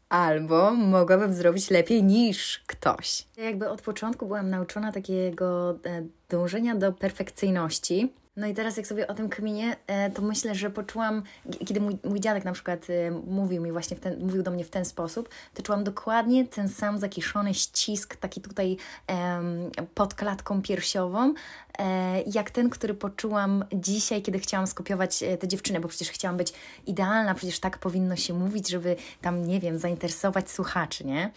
Albo 0.10 0.72
mogłabym 0.72 1.34
zrobić 1.34 1.70
lepiej 1.70 2.04
niż 2.04 2.64
ktoś. 2.68 3.28
Jakby 3.38 3.70
od 3.70 3.82
początku 3.82 4.26
byłam 4.26 4.50
nauczona 4.50 4.92
takiego 4.92 5.72
e, 5.72 6.04
dążenia 6.30 6.76
do 6.76 6.94
perfekcyjności, 6.94 8.14
no 8.36 8.48
i 8.48 8.54
teraz 8.54 8.78
jak 8.78 8.88
sobie 8.88 9.08
o 9.08 9.14
tym 9.14 9.30
kminie, 9.30 9.76
e, 9.88 10.10
to 10.10 10.22
myślę, 10.22 10.56
że 10.56 10.70
poczułam, 10.70 11.24
kiedy 11.66 11.82
mój, 11.82 11.98
mój 12.04 12.20
dziadek 12.20 12.46
na 12.46 12.52
przykład 12.52 12.88
e, 12.90 13.12
mówił 13.12 13.62
mi 13.62 13.72
właśnie, 13.72 13.98
ten, 13.98 14.26
mówił 14.26 14.44
do 14.44 14.52
mnie 14.52 14.66
w 14.66 14.70
ten 14.70 14.86
sposób, 14.86 15.30
to 15.54 15.64
czułam 15.64 15.84
dokładnie 15.84 16.48
ten 16.48 16.70
sam 16.70 17.00
zakiszony 17.00 17.54
ścisk, 17.54 18.16
taki 18.16 18.42
tutaj 18.42 18.78
em, 19.08 19.72
pod 19.96 20.14
klatką 20.14 20.62
piersiową, 20.62 21.34
e, 21.80 22.22
jak 22.22 22.52
ten, 22.52 22.70
który 22.70 22.94
poczułam 22.94 23.66
dzisiaj, 23.74 24.22
kiedy 24.22 24.40
chciałam 24.40 24.68
skopiować 24.68 25.20
tę 25.40 25.48
dziewczynę, 25.48 25.80
bo 25.80 25.88
przecież 25.88 26.10
chciałam 26.10 26.38
być 26.38 26.54
idealna, 26.88 27.36
przecież 27.36 27.60
tak 27.60 27.78
powinno 27.78 28.16
się 28.16 28.34
mówić, 28.34 28.70
żeby 28.70 28.96
tam, 29.22 29.46
nie 29.46 29.60
wiem, 29.60 29.78
zainteresować 29.78 30.52
słuchaczy, 30.52 31.06
nie? 31.06 31.32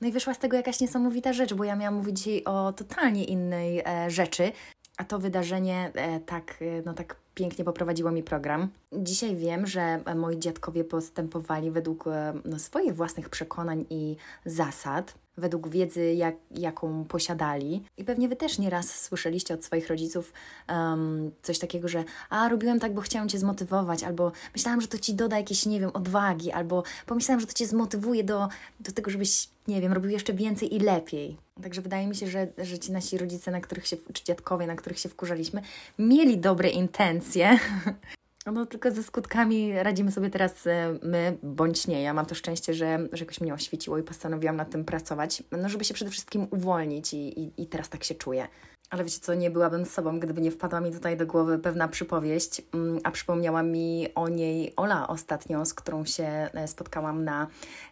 No 0.00 0.08
i 0.08 0.12
wyszła 0.12 0.34
z 0.34 0.38
tego 0.38 0.56
jakaś 0.56 0.80
niesamowita 0.80 1.32
rzecz, 1.32 1.54
bo 1.54 1.64
ja 1.64 1.76
miałam 1.76 1.94
mówić 1.94 2.18
dzisiaj 2.18 2.44
o 2.44 2.72
totalnie 2.72 3.24
innej 3.24 3.82
e, 3.86 4.10
rzeczy, 4.10 4.52
a 4.96 5.04
to 5.04 5.18
wydarzenie 5.18 5.92
e, 5.94 6.20
tak, 6.20 6.62
e, 6.62 6.82
no 6.82 6.94
tak 6.94 7.16
pięknie 7.36 7.64
poprowadziło 7.64 8.10
mi 8.10 8.22
program. 8.22 8.68
Dzisiaj 8.92 9.36
wiem, 9.36 9.66
że 9.66 10.00
moi 10.16 10.38
dziadkowie 10.38 10.84
postępowali 10.84 11.70
według 11.70 12.06
e, 12.06 12.32
no, 12.44 12.58
swoich 12.58 12.94
własnych 12.94 13.28
przekonań 13.28 13.84
i 13.90 14.16
zasad, 14.46 15.14
według 15.36 15.68
wiedzy, 15.68 16.14
jak, 16.14 16.34
jaką 16.50 17.04
posiadali. 17.04 17.82
I 17.96 18.04
pewnie 18.04 18.28
Wy 18.28 18.36
też 18.36 18.58
nieraz 18.58 19.00
słyszeliście 19.00 19.54
od 19.54 19.64
swoich 19.64 19.88
rodziców 19.88 20.32
um, 20.68 21.30
coś 21.42 21.58
takiego, 21.58 21.88
że 21.88 22.04
a, 22.30 22.48
robiłem 22.48 22.80
tak, 22.80 22.94
bo 22.94 23.00
chciałem 23.00 23.28
Cię 23.28 23.38
zmotywować, 23.38 24.02
albo 24.04 24.32
myślałam, 24.54 24.80
że 24.80 24.88
to 24.88 24.98
Ci 24.98 25.14
doda 25.14 25.36
jakieś, 25.36 25.66
nie 25.66 25.80
wiem, 25.80 25.90
odwagi, 25.94 26.52
albo 26.52 26.82
pomyślałam, 27.06 27.40
że 27.40 27.46
to 27.46 27.52
Cię 27.52 27.66
zmotywuje 27.66 28.24
do, 28.24 28.48
do 28.80 28.92
tego, 28.92 29.10
żebyś, 29.10 29.48
nie 29.68 29.80
wiem, 29.80 29.92
robił 29.92 30.10
jeszcze 30.10 30.32
więcej 30.32 30.74
i 30.74 30.78
lepiej. 30.78 31.36
Także 31.62 31.82
wydaje 31.82 32.06
mi 32.06 32.16
się, 32.16 32.26
że, 32.26 32.48
że 32.58 32.78
ci 32.78 32.92
nasi 32.92 33.18
rodzice, 33.18 33.50
na 33.50 33.60
których 33.60 33.86
się, 33.86 33.96
czy 34.12 34.24
dziadkowie, 34.24 34.66
na 34.66 34.76
których 34.76 34.98
się 34.98 35.08
wkurzaliśmy, 35.08 35.62
mieli 35.98 36.38
dobre 36.38 36.68
intencje. 36.68 37.25
No 38.52 38.66
tylko 38.66 38.90
ze 38.90 39.02
skutkami 39.02 39.82
radzimy 39.82 40.12
sobie 40.12 40.30
teraz 40.30 40.66
e, 40.66 40.98
my, 41.02 41.38
bądź 41.42 41.86
nie. 41.86 42.02
Ja 42.02 42.14
mam 42.14 42.26
to 42.26 42.34
szczęście, 42.34 42.74
że, 42.74 42.98
że 43.12 43.24
jakoś 43.24 43.40
mnie 43.40 43.54
oświeciło 43.54 43.98
i 43.98 44.02
postanowiłam 44.02 44.56
nad 44.56 44.70
tym 44.70 44.84
pracować, 44.84 45.42
no 45.52 45.68
żeby 45.68 45.84
się 45.84 45.94
przede 45.94 46.10
wszystkim 46.10 46.46
uwolnić 46.50 47.14
i, 47.14 47.40
i, 47.40 47.62
i 47.62 47.66
teraz 47.66 47.88
tak 47.88 48.04
się 48.04 48.14
czuję. 48.14 48.48
Ale 48.90 49.04
wiecie 49.04 49.20
co, 49.20 49.34
nie 49.34 49.50
byłabym 49.50 49.86
sobą, 49.86 50.20
gdyby 50.20 50.40
nie 50.40 50.50
wpadła 50.50 50.80
mi 50.80 50.92
tutaj 50.92 51.16
do 51.16 51.26
głowy 51.26 51.58
pewna 51.58 51.88
przypowieść, 51.88 52.62
mm, 52.74 52.98
a 53.04 53.10
przypomniała 53.10 53.62
mi 53.62 54.08
o 54.14 54.28
niej 54.28 54.72
Ola 54.76 55.08
ostatnio, 55.08 55.64
z 55.64 55.74
którą 55.74 56.04
się 56.04 56.24
e, 56.24 56.68
spotkałam 56.68 57.24
na 57.24 57.46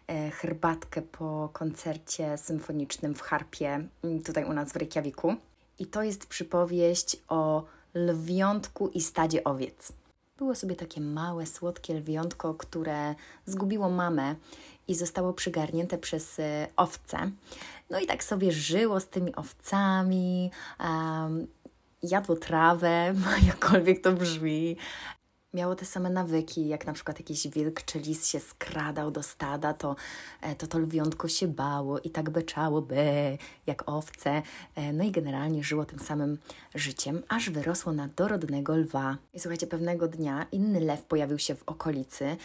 e, 0.07 0.31
herbatkę 0.31 1.01
po 1.01 1.49
koncercie 1.53 2.37
symfonicznym 2.37 3.15
w 3.15 3.21
Harpie, 3.21 3.87
mm, 4.03 4.23
tutaj 4.23 4.45
u 4.45 4.53
nas 4.53 4.73
w 4.73 4.75
Reykjaviku. 4.75 5.35
I 5.79 5.85
to 5.85 6.03
jest 6.03 6.25
przypowieść 6.25 7.17
o 7.27 7.65
lwiątku 7.95 8.87
i 8.87 9.01
stadzie 9.01 9.43
owiec. 9.43 9.93
Było 10.37 10.55
sobie 10.55 10.75
takie 10.75 11.01
małe, 11.01 11.45
słodkie 11.45 11.93
lwiątko, 11.93 12.53
które 12.53 13.15
zgubiło 13.45 13.89
mamę 13.89 14.35
i 14.87 14.95
zostało 14.95 15.33
przygarnięte 15.33 15.97
przez 15.97 16.39
e, 16.39 16.67
owce. 16.75 17.31
No 17.89 17.99
i 17.99 18.07
tak 18.07 18.23
sobie 18.23 18.51
żyło 18.51 18.99
z 18.99 19.07
tymi 19.07 19.35
owcami, 19.35 20.51
um, 20.79 21.47
jadło 22.03 22.35
trawę, 22.35 23.13
jakkolwiek 23.47 24.01
to 24.01 24.11
brzmi. 24.11 24.77
Miało 25.55 25.75
te 25.75 25.85
same 25.85 26.09
nawyki, 26.09 26.67
jak 26.67 26.87
na 26.87 26.93
przykład 26.93 27.19
jakiś 27.19 27.47
wilk 27.47 27.83
czy 27.83 27.99
lis 27.99 28.27
się 28.27 28.39
skradał 28.39 29.11
do 29.11 29.23
stada, 29.23 29.73
to 29.73 29.95
e, 30.41 30.55
to, 30.55 30.67
to 30.67 30.79
lwiątko 30.79 31.27
się 31.27 31.47
bało 31.47 31.99
i 31.99 32.09
tak 32.09 32.29
beczało, 32.29 32.81
be, 32.81 33.37
jak 33.67 33.89
owce. 33.89 34.41
E, 34.75 34.93
no 34.93 35.03
i 35.03 35.11
generalnie 35.11 35.63
żyło 35.63 35.85
tym 35.85 35.99
samym 35.99 36.37
życiem, 36.75 37.23
aż 37.27 37.49
wyrosło 37.49 37.93
na 37.93 38.07
dorodnego 38.07 38.75
lwa. 38.75 39.17
I 39.33 39.39
słuchajcie, 39.39 39.67
pewnego 39.67 40.07
dnia 40.07 40.45
inny 40.51 40.79
lew 40.79 41.03
pojawił 41.03 41.39
się 41.39 41.55
w 41.55 41.63
okolicy 41.63 42.37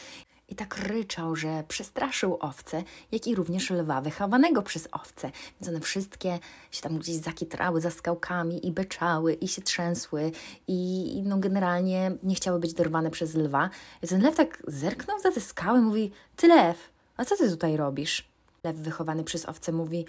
i 0.50 0.54
tak 0.54 0.76
ryczał, 0.76 1.36
że 1.36 1.64
przestraszył 1.68 2.36
owce, 2.40 2.82
jak 3.12 3.26
i 3.26 3.34
również 3.34 3.70
lwa 3.70 4.00
wychowanego 4.00 4.62
przez 4.62 4.88
owce. 4.92 5.30
Więc 5.60 5.68
one 5.68 5.80
wszystkie 5.80 6.38
się 6.70 6.82
tam 6.82 6.98
gdzieś 6.98 7.16
zakitrały 7.16 7.80
za 7.80 7.90
skałkami 7.90 8.66
i 8.66 8.72
beczały 8.72 9.34
i 9.34 9.48
się 9.48 9.62
trzęsły 9.62 10.32
i 10.68 11.22
no 11.24 11.38
generalnie 11.38 12.12
nie 12.22 12.34
chciały 12.34 12.58
być 12.58 12.74
dorwane 12.74 13.10
przez 13.10 13.34
lwa. 13.34 13.70
I 14.02 14.08
ten 14.08 14.22
lew 14.22 14.36
tak 14.36 14.62
zerknął 14.66 15.20
za 15.20 15.32
te 15.32 15.40
skały, 15.40 15.80
mówi, 15.80 16.10
ty 16.36 16.46
lew, 16.46 16.90
a 17.16 17.24
co 17.24 17.36
ty 17.36 17.50
tutaj 17.50 17.76
robisz? 17.76 18.28
Lew 18.64 18.76
wychowany 18.76 19.24
przez 19.24 19.46
owce 19.46 19.72
mówi, 19.72 20.06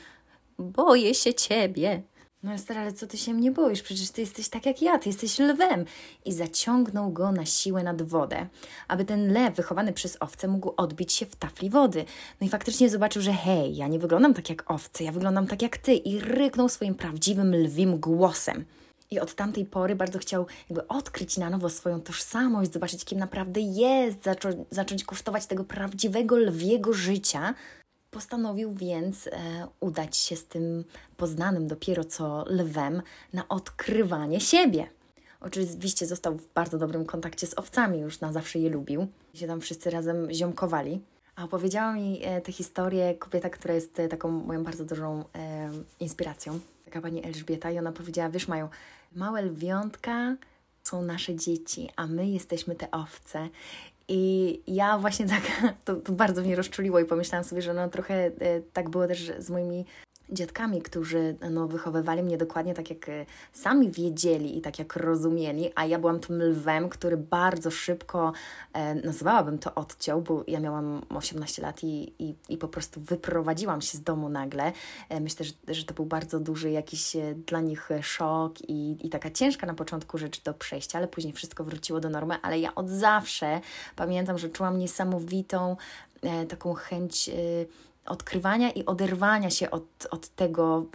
boję 0.59 1.15
się 1.15 1.33
ciebie. 1.33 2.01
No 2.43 2.57
stary, 2.57 2.79
ale 2.79 2.93
co 2.93 3.07
ty 3.07 3.17
się 3.17 3.33
mnie 3.33 3.51
boisz? 3.51 3.81
Przecież 3.81 4.09
ty 4.09 4.21
jesteś 4.21 4.49
tak 4.49 4.65
jak 4.65 4.81
ja, 4.81 4.99
ty 4.99 5.09
jesteś 5.09 5.39
lwem. 5.39 5.85
I 6.25 6.33
zaciągnął 6.33 7.11
go 7.11 7.31
na 7.31 7.45
siłę 7.45 7.83
nad 7.83 8.01
wodę, 8.01 8.47
aby 8.87 9.05
ten 9.05 9.33
lew 9.33 9.55
wychowany 9.55 9.93
przez 9.93 10.17
owce 10.19 10.47
mógł 10.47 10.73
odbić 10.77 11.13
się 11.13 11.25
w 11.25 11.35
tafli 11.35 11.69
wody. 11.69 12.05
No 12.41 12.47
i 12.47 12.49
faktycznie 12.49 12.89
zobaczył, 12.89 13.21
że 13.21 13.33
hej, 13.33 13.75
ja 13.75 13.87
nie 13.87 13.99
wyglądam 13.99 14.33
tak 14.33 14.49
jak 14.49 14.71
owce, 14.71 15.03
ja 15.03 15.11
wyglądam 15.11 15.47
tak 15.47 15.61
jak 15.61 15.77
ty. 15.77 15.93
I 15.93 16.19
ryknął 16.19 16.69
swoim 16.69 16.95
prawdziwym 16.95 17.55
lwim 17.55 17.99
głosem. 17.99 18.65
I 19.11 19.19
od 19.19 19.35
tamtej 19.35 19.65
pory 19.65 19.95
bardzo 19.95 20.19
chciał 20.19 20.45
jakby 20.69 20.87
odkryć 20.87 21.37
na 21.37 21.49
nowo 21.49 21.69
swoją 21.69 22.01
tożsamość, 22.01 22.73
zobaczyć, 22.73 23.05
kim 23.05 23.19
naprawdę 23.19 23.61
jest, 23.61 24.23
zaczą 24.23 24.65
zacząć 24.69 25.03
kosztować 25.03 25.45
tego 25.45 25.63
prawdziwego 25.63 26.37
lwiego 26.37 26.93
życia, 26.93 27.53
Postanowił 28.11 28.73
więc 28.73 29.27
e, 29.27 29.31
udać 29.79 30.17
się 30.17 30.35
z 30.35 30.45
tym 30.45 30.83
poznanym 31.17 31.67
dopiero 31.67 32.03
co 32.03 32.45
lwem 32.47 33.01
na 33.33 33.47
odkrywanie 33.47 34.39
siebie. 34.39 34.87
Oczywiście 35.41 36.07
został 36.07 36.37
w 36.37 36.53
bardzo 36.53 36.77
dobrym 36.77 37.05
kontakcie 37.05 37.47
z 37.47 37.57
owcami, 37.57 37.99
już 37.99 38.19
na 38.19 38.33
zawsze 38.33 38.59
je 38.59 38.69
lubił. 38.69 39.07
Się 39.33 39.47
tam 39.47 39.61
wszyscy 39.61 39.89
razem 39.89 40.33
ziomkowali. 40.33 41.01
A 41.35 41.43
opowiedziała 41.43 41.93
mi 41.93 42.19
e, 42.23 42.41
tę 42.41 42.51
historię 42.51 43.15
kobieta, 43.15 43.49
która 43.49 43.73
jest 43.73 43.99
e, 43.99 44.07
taką 44.07 44.31
moją 44.31 44.63
bardzo 44.63 44.85
dużą 44.85 45.23
e, 45.35 45.69
inspiracją. 45.99 46.59
Taka 46.85 47.01
pani 47.01 47.25
Elżbieta 47.25 47.71
i 47.71 47.79
ona 47.79 47.91
powiedziała, 47.91 48.29
wiesz 48.29 48.47
mają 48.47 48.69
małe 49.15 49.41
lwiątka 49.41 50.35
są 50.83 51.01
nasze 51.01 51.35
dzieci, 51.35 51.89
a 51.95 52.07
my 52.07 52.27
jesteśmy 52.27 52.75
te 52.75 52.91
owce. 52.91 53.49
I 54.13 54.61
ja 54.67 54.97
właśnie 54.97 55.27
tak, 55.35 55.73
to, 55.85 55.95
to, 55.95 56.11
bardzo 56.11 56.41
mnie 56.41 56.55
rozczuliło 56.55 56.99
i 56.99 57.05
pomyślałam 57.05 57.43
sobie, 57.43 57.61
że 57.61 57.73
no 57.73 57.89
trochę 57.89 58.13
e, 58.25 58.61
tak 58.73 58.89
było 58.89 59.07
też 59.07 59.31
z 59.37 59.49
moimi 59.49 59.85
dziadkami, 60.31 60.81
którzy 60.81 61.35
no, 61.51 61.67
wychowywali 61.67 62.23
mnie 62.23 62.37
dokładnie 62.37 62.73
tak, 62.73 62.89
jak 62.89 63.09
e, 63.09 63.25
sami 63.53 63.91
wiedzieli 63.91 64.57
i 64.57 64.61
tak, 64.61 64.79
jak 64.79 64.95
rozumieli, 64.95 65.71
a 65.75 65.85
ja 65.85 65.99
byłam 65.99 66.19
tym 66.19 66.43
lwem, 66.43 66.89
który 66.89 67.17
bardzo 67.17 67.71
szybko, 67.71 68.33
e, 68.73 68.95
nazywałabym 68.95 69.57
to 69.57 69.75
odciął, 69.75 70.21
bo 70.21 70.43
ja 70.47 70.59
miałam 70.59 71.01
18 71.09 71.61
lat 71.61 71.83
i, 71.83 72.13
i, 72.19 72.35
i 72.49 72.57
po 72.57 72.67
prostu 72.67 73.01
wyprowadziłam 73.01 73.81
się 73.81 73.97
z 73.97 74.01
domu 74.01 74.29
nagle. 74.29 74.71
E, 75.09 75.19
myślę, 75.19 75.45
że, 75.45 75.53
że 75.67 75.83
to 75.83 75.93
był 75.93 76.05
bardzo 76.05 76.39
duży 76.39 76.71
jakiś 76.71 77.15
e, 77.15 77.35
dla 77.35 77.61
nich 77.61 77.89
szok 78.01 78.61
i, 78.61 79.07
i 79.07 79.09
taka 79.09 79.29
ciężka 79.29 79.67
na 79.67 79.73
początku 79.73 80.17
rzecz 80.17 80.43
do 80.43 80.53
przejścia, 80.53 80.97
ale 80.97 81.07
później 81.07 81.33
wszystko 81.33 81.63
wróciło 81.63 81.99
do 81.99 82.09
normy, 82.09 82.35
ale 82.41 82.59
ja 82.59 82.75
od 82.75 82.89
zawsze 82.89 83.61
pamiętam, 83.95 84.37
że 84.37 84.49
czułam 84.49 84.79
niesamowitą 84.79 85.77
e, 86.21 86.45
taką 86.45 86.73
chęć 86.73 87.29
e, 87.29 87.33
odkrywania 88.05 88.71
i 88.71 88.85
oderwania 88.85 89.49
się 89.49 89.71
od, 89.71 90.07
od 90.11 90.27
tego, 90.27 90.85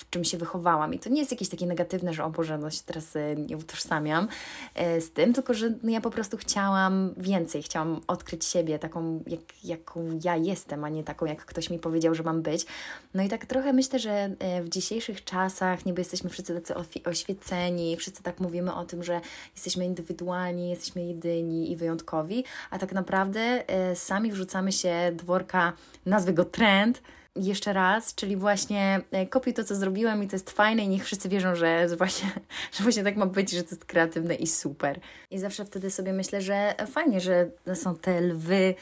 w 0.00 0.10
czym 0.10 0.24
się 0.24 0.38
wychowałam. 0.38 0.94
I 0.94 0.98
to 0.98 1.10
nie 1.10 1.18
jest 1.18 1.30
jakieś 1.30 1.48
takie 1.48 1.66
negatywne, 1.66 2.14
że 2.14 2.24
o 2.24 2.30
Boże, 2.30 2.58
no 2.58 2.70
się 2.70 2.80
teraz 2.86 3.16
e, 3.16 3.36
nie 3.36 3.56
utożsamiam 3.56 4.28
e, 4.74 5.00
z 5.00 5.12
tym, 5.12 5.32
tylko 5.32 5.54
że 5.54 5.74
no 5.82 5.90
ja 5.90 6.00
po 6.00 6.10
prostu 6.10 6.36
chciałam 6.36 7.14
więcej, 7.16 7.62
chciałam 7.62 8.00
odkryć 8.06 8.44
siebie 8.44 8.78
taką, 8.78 9.22
jak, 9.26 9.40
jaką 9.64 10.18
ja 10.24 10.36
jestem, 10.36 10.84
a 10.84 10.88
nie 10.88 11.04
taką, 11.04 11.26
jak 11.26 11.44
ktoś 11.44 11.70
mi 11.70 11.78
powiedział, 11.78 12.14
że 12.14 12.22
mam 12.22 12.42
być. 12.42 12.66
No 13.14 13.22
i 13.22 13.28
tak 13.28 13.46
trochę 13.46 13.72
myślę, 13.72 13.98
że 13.98 14.12
e, 14.38 14.62
w 14.62 14.68
dzisiejszych 14.68 15.24
czasach 15.24 15.86
niby 15.86 16.00
jesteśmy 16.00 16.30
wszyscy 16.30 16.60
tacy 16.60 16.74
oświeceni, 17.04 17.96
wszyscy 17.96 18.22
tak 18.22 18.40
mówimy 18.40 18.74
o 18.74 18.84
tym, 18.84 19.02
że 19.02 19.20
jesteśmy 19.54 19.84
indywidualni, 19.84 20.70
jesteśmy 20.70 21.04
jedyni 21.04 21.72
i 21.72 21.76
wyjątkowi, 21.76 22.44
a 22.70 22.78
tak 22.78 22.92
naprawdę 22.92 23.64
sami 23.94 24.32
wrzucamy 24.32 24.72
się 24.72 25.12
dworka, 25.14 25.72
nazwy 26.06 26.32
go 26.32 26.44
trend, 26.44 27.02
jeszcze 27.46 27.72
raz, 27.72 28.14
czyli 28.14 28.36
właśnie 28.36 29.00
e, 29.10 29.26
kopiuj 29.26 29.54
to, 29.54 29.64
co 29.64 29.74
zrobiłem 29.74 30.22
i 30.22 30.28
to 30.28 30.36
jest 30.36 30.50
fajne 30.50 30.82
i 30.82 30.88
niech 30.88 31.04
wszyscy 31.04 31.28
wierzą, 31.28 31.54
że 31.54 31.88
właśnie, 31.96 32.28
że 32.74 32.82
właśnie 32.82 33.04
tak 33.04 33.16
ma 33.16 33.26
być, 33.26 33.50
że 33.50 33.62
to 33.62 33.70
jest 33.70 33.84
kreatywne 33.84 34.34
i 34.34 34.46
super. 34.46 35.00
I 35.30 35.38
zawsze 35.38 35.64
wtedy 35.64 35.90
sobie 35.90 36.12
myślę, 36.12 36.40
że 36.42 36.74
fajnie, 36.92 37.20
że 37.20 37.50
są 37.74 37.96
te 37.96 38.20
lwy 38.20 38.74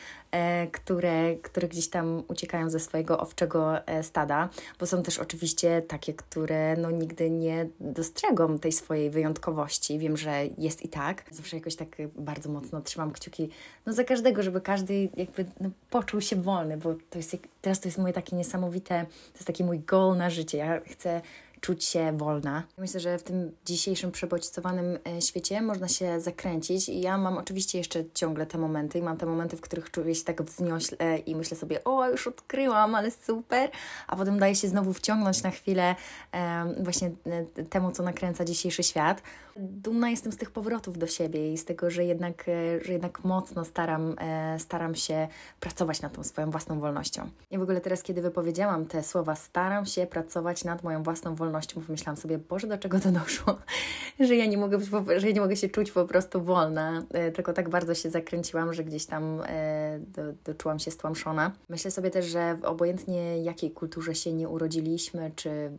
które, 0.73 1.37
które 1.37 1.69
gdzieś 1.69 1.89
tam 1.89 2.23
uciekają 2.29 2.71
ze 2.71 2.81
swojego 2.81 3.21
owczego 3.21 3.87
e, 3.87 4.03
stada, 4.03 4.49
bo 4.81 4.87
są 4.87 5.03
też 5.03 5.19
oczywiście 5.19 5.83
takie, 5.83 6.15
które 6.15 6.77
no, 6.77 6.91
nigdy 6.91 7.31
nie 7.31 7.67
dostrzegą 7.81 8.59
tej 8.59 8.73
swojej 8.73 9.11
wyjątkowości. 9.11 9.99
Wiem, 9.99 10.17
że 10.17 10.47
jest 10.59 10.83
i 10.83 10.89
tak. 10.89 11.25
Zawsze 11.31 11.57
jakoś 11.57 11.77
tak 11.77 11.89
bardzo 12.17 12.49
mocno 12.51 12.81
trzymam 12.81 13.13
kciuki 13.13 13.51
no, 13.87 13.93
za 13.93 14.05
każdego, 14.05 14.43
żeby 14.43 14.61
każdy 14.61 15.09
jakby 15.17 15.45
no, 15.61 15.71
poczuł 15.91 16.21
się 16.21 16.37
wolny, 16.37 16.77
bo 16.77 16.95
to 17.11 17.19
jest, 17.19 17.37
teraz 17.63 17.81
to 17.81 17.89
jest 17.89 17.99
moje 17.99 18.13
takie 18.13 18.37
niesamowite, 18.37 19.07
to 19.07 19.35
jest 19.35 19.47
taki 19.47 19.65
mój 19.65 19.81
goal 19.81 20.17
na 20.17 20.31
życie. 20.31 20.59
Ja 20.59 20.81
chcę 20.81 21.21
czuć 21.61 21.85
się 21.85 22.13
wolna. 22.17 22.63
Myślę, 22.79 23.01
że 23.01 23.19
w 23.19 23.23
tym 23.23 23.53
dzisiejszym 23.65 24.11
przebodźcowanym 24.11 24.99
e, 25.17 25.23
świecie 25.23 25.63
można 25.63 25.89
się 25.89 26.21
zakręcić 26.21 26.89
i 26.89 27.01
ja 27.01 27.19
mam 27.19 27.39
oczywiście 27.39 27.79
jeszcze 27.79 28.05
ciągle 28.15 28.47
te 28.47 28.59
momenty 28.59 28.99
i 28.99 29.03
mam 29.03 29.17
te 29.17 29.27
momenty, 29.27 29.57
w 29.57 29.61
których 29.61 29.91
czuję 29.91 30.15
się 30.15 30.25
tak 30.25 30.43
wzniośle 30.43 31.19
i 31.19 31.37
myślę 31.37 31.57
sobie, 31.57 31.85
o, 31.85 32.11
już 32.11 32.27
odkryłam, 32.27 32.95
ale 32.95 33.11
super, 33.11 33.71
a 34.07 34.17
potem 34.17 34.39
daje 34.39 34.55
się 34.55 34.69
znowu 34.69 34.93
wciągnąć 34.93 35.43
na 35.43 35.51
chwilę 35.51 35.95
e, 36.33 36.75
właśnie 36.81 37.11
e, 37.57 37.65
temu, 37.65 37.93
co 37.93 38.03
nakręca 38.03 38.45
dzisiejszy 38.45 38.83
świat. 38.83 39.23
Dumna 39.57 40.11
jestem 40.11 40.33
z 40.33 40.37
tych 40.37 40.51
powrotów 40.51 40.99
do 40.99 41.07
siebie 41.07 41.53
i 41.53 41.59
z 41.59 41.65
tego, 41.65 41.91
że 41.91 42.05
jednak, 42.05 42.45
że 42.83 42.93
jednak 42.93 43.25
mocno 43.25 43.65
staram, 43.65 44.17
staram 44.59 44.95
się 44.95 45.29
pracować 45.61 46.03
nad 46.03 46.13
tą 46.13 46.25
swoją 46.25 46.51
własną 46.51 46.81
wolnością. 46.81 47.29
I 47.51 47.59
w 47.59 47.63
ogóle 47.63 47.81
teraz, 47.81 48.03
kiedy 48.03 48.23
wypowiedziałam 48.23 48.87
te 48.87 49.03
słowa, 49.03 49.35
staram 49.35 49.87
się 49.87 50.07
pracować 50.07 50.65
nad 50.65 50.83
moją 50.83 51.03
własną 51.03 51.35
wolnością, 51.35 51.48
wolnością, 51.49 51.81
pomyślałam 51.87 52.17
sobie, 52.17 52.39
Boże, 52.39 52.67
do 52.67 52.79
czego 52.79 53.01
to 53.01 53.13
doszło, 53.13 53.59
że 54.21 54.37
ja 54.37 54.47
nie 54.47 54.59
mogę, 54.59 54.79
że 55.17 55.27
ja 55.27 55.35
nie 55.35 55.41
mogę 55.41 55.57
się 55.57 55.69
czuć 55.69 55.91
po 55.91 56.05
prostu 56.05 56.43
wolna, 56.43 57.03
e, 57.11 57.33
tylko 57.33 57.53
tak 57.53 57.69
bardzo 57.69 57.95
się 57.95 58.11
zakręciłam, 58.11 58.75
że 58.75 58.85
gdzieś 58.85 59.07
tam 59.07 59.43
e, 59.47 59.99
do, 59.99 60.23
doczułam 60.45 60.79
się 60.79 60.91
stłamszona. 60.91 61.53
Myślę 61.69 61.91
sobie 61.91 62.11
też, 62.11 62.27
że 62.27 62.59
obojętnie 62.63 63.43
jakiej 63.43 63.71
kulturze 63.71 64.15
się 64.15 64.33
nie 64.33 64.49
urodziliśmy, 64.49 65.33
czy 65.37 65.71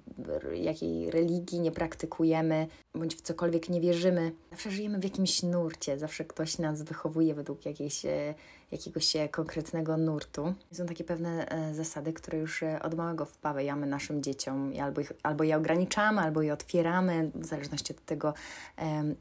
jakiej 0.54 1.12
religii 1.12 1.60
nie 1.60 1.72
praktykujemy, 1.72 2.68
bądź 2.96 3.16
w 3.16 3.22
cokolwiek 3.22 3.70
nie 3.70 3.82
wierzymy, 3.82 4.32
zawsze 4.52 4.72
żyjemy 4.72 5.00
w 5.00 5.04
jakimś 5.04 5.44
nurcie, 5.44 6.00
zawsze 6.00 6.26
ktoś 6.26 6.58
nas 6.58 6.82
wychowuje 6.82 7.36
według 7.36 7.66
jakiejś 7.66 8.06
e, 8.06 8.34
jakiegoś 8.72 9.14
konkretnego 9.32 9.98
nurtu. 9.98 10.54
Są 10.72 10.86
takie 10.86 11.04
pewne 11.04 11.48
e, 11.48 11.74
zasady, 11.74 12.14
które 12.14 12.38
już 12.38 12.64
e, 12.64 12.82
od 12.82 12.96
małego 12.96 13.26
wpawiamy 13.26 13.88
naszym 13.88 14.24
dzieciom 14.24 14.74
albo, 14.82 15.02
ich, 15.02 15.12
albo 15.24 15.44
je 15.44 15.58
ograniczamy, 15.58 16.22
albo 16.22 16.42
je 16.42 16.54
otwieramy, 16.54 17.32
w 17.36 17.46
zależności 17.46 17.94
od 17.94 18.06
tego, 18.06 18.34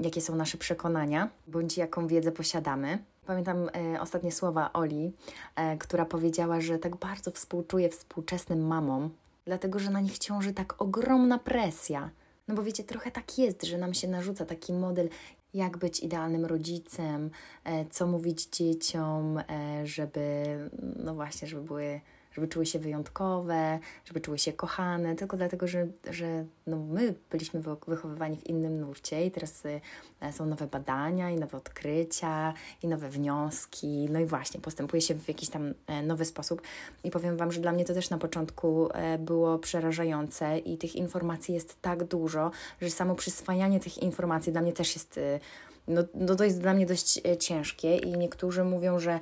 jakie 0.01 0.21
są 0.21 0.37
nasze 0.37 0.59
przekonania, 0.59 1.29
bądź 1.47 1.77
jaką 1.77 2.07
wiedzę 2.07 2.33
posiadamy. 2.33 2.99
Pamiętam 3.29 3.69
e, 3.75 4.01
ostatnie 4.01 4.33
słowa 4.33 4.73
Oli, 4.73 5.13
e, 5.57 5.77
która 5.77 6.05
powiedziała, 6.05 6.61
że 6.61 6.79
tak 6.79 6.97
bardzo 6.97 7.31
współczuje 7.31 7.89
współczesnym 7.89 8.67
mamom, 8.67 9.11
dlatego 9.45 9.79
że 9.79 9.91
na 9.91 10.01
nich 10.01 10.19
ciąży 10.19 10.53
tak 10.53 10.83
ogromna 10.83 11.39
presja. 11.39 12.11
No 12.49 12.55
bo 12.55 12.63
wiecie, 12.63 12.85
trochę 12.85 13.11
tak 13.11 13.39
jest, 13.39 13.65
że 13.65 13.79
nam 13.79 13.95
się 13.95 14.09
narzuca 14.09 14.45
taki 14.45 14.73
model, 14.73 15.09
jak 15.59 15.79
być 15.79 16.01
idealnym 16.01 16.45
rodzicem, 16.45 17.31
e, 17.65 17.85
co 17.87 18.07
mówić 18.07 18.47
dzieciom, 18.47 19.39
e, 19.39 19.87
żeby, 19.87 20.45
no 20.97 21.15
właśnie, 21.15 21.49
żeby 21.49 21.63
były 21.63 22.01
żeby 22.39 22.49
czuły 22.49 22.67
się 22.67 22.79
wyjątkowe, 22.79 23.79
żeby 24.05 24.21
czuły 24.21 24.39
się 24.39 24.53
kochane, 24.53 25.17
tylko 25.17 25.37
dlatego, 25.37 25.67
że, 25.67 25.87
że 26.11 26.45
no 26.67 26.77
my 26.77 27.15
byliśmy 27.31 27.63
wychowywani 27.87 28.37
w 28.37 28.47
innym 28.47 28.81
nurcie 28.81 29.27
i 29.27 29.31
teraz 29.31 29.63
e, 30.21 30.33
są 30.33 30.47
nowe 30.47 30.67
badania 30.67 31.31
i 31.31 31.37
nowe 31.37 31.59
odkrycia 31.59 32.55
i 32.83 32.89
nowe 32.89 33.09
wnioski, 33.09 34.09
no 34.11 34.21
i 34.21 34.27
właśnie 34.27 34.61
postępuje 34.61 35.03
się 35.03 35.15
w 35.15 35.29
jakiś 35.29 35.49
tam 35.49 35.75
nowy 36.03 36.25
sposób. 36.25 36.63
I 37.05 37.11
powiem 37.11 37.37
Wam, 37.37 37.53
że 37.53 37.61
dla 37.61 37.73
mnie 37.73 37.85
to 37.85 37.95
też 37.95 38.11
na 38.11 38.19
początku 38.19 38.89
było 39.19 39.59
przerażające 39.59 40.59
i 40.59 40.79
tych 40.79 40.97
informacji 40.97 41.55
jest 41.55 41.83
tak 41.83 42.05
dużo, 42.05 42.51
że 42.81 42.91
samo 42.91 43.15
przyswajanie 43.15 43.81
tych 43.81 43.99
informacji 43.99 44.53
dla 44.53 44.63
mnie 44.63 44.73
też 44.73 44.95
jest 44.95 45.21
no, 45.89 46.03
no 46.15 46.37
to 46.37 46.45
jest 46.45 46.61
dla 46.61 46.75
mnie 46.75 46.87
dość 46.87 47.21
e, 47.27 47.37
ciężkie 47.37 47.97
i 47.97 48.13
niektórzy 48.13 48.65
mówią, 48.65 48.99
że 48.99 49.21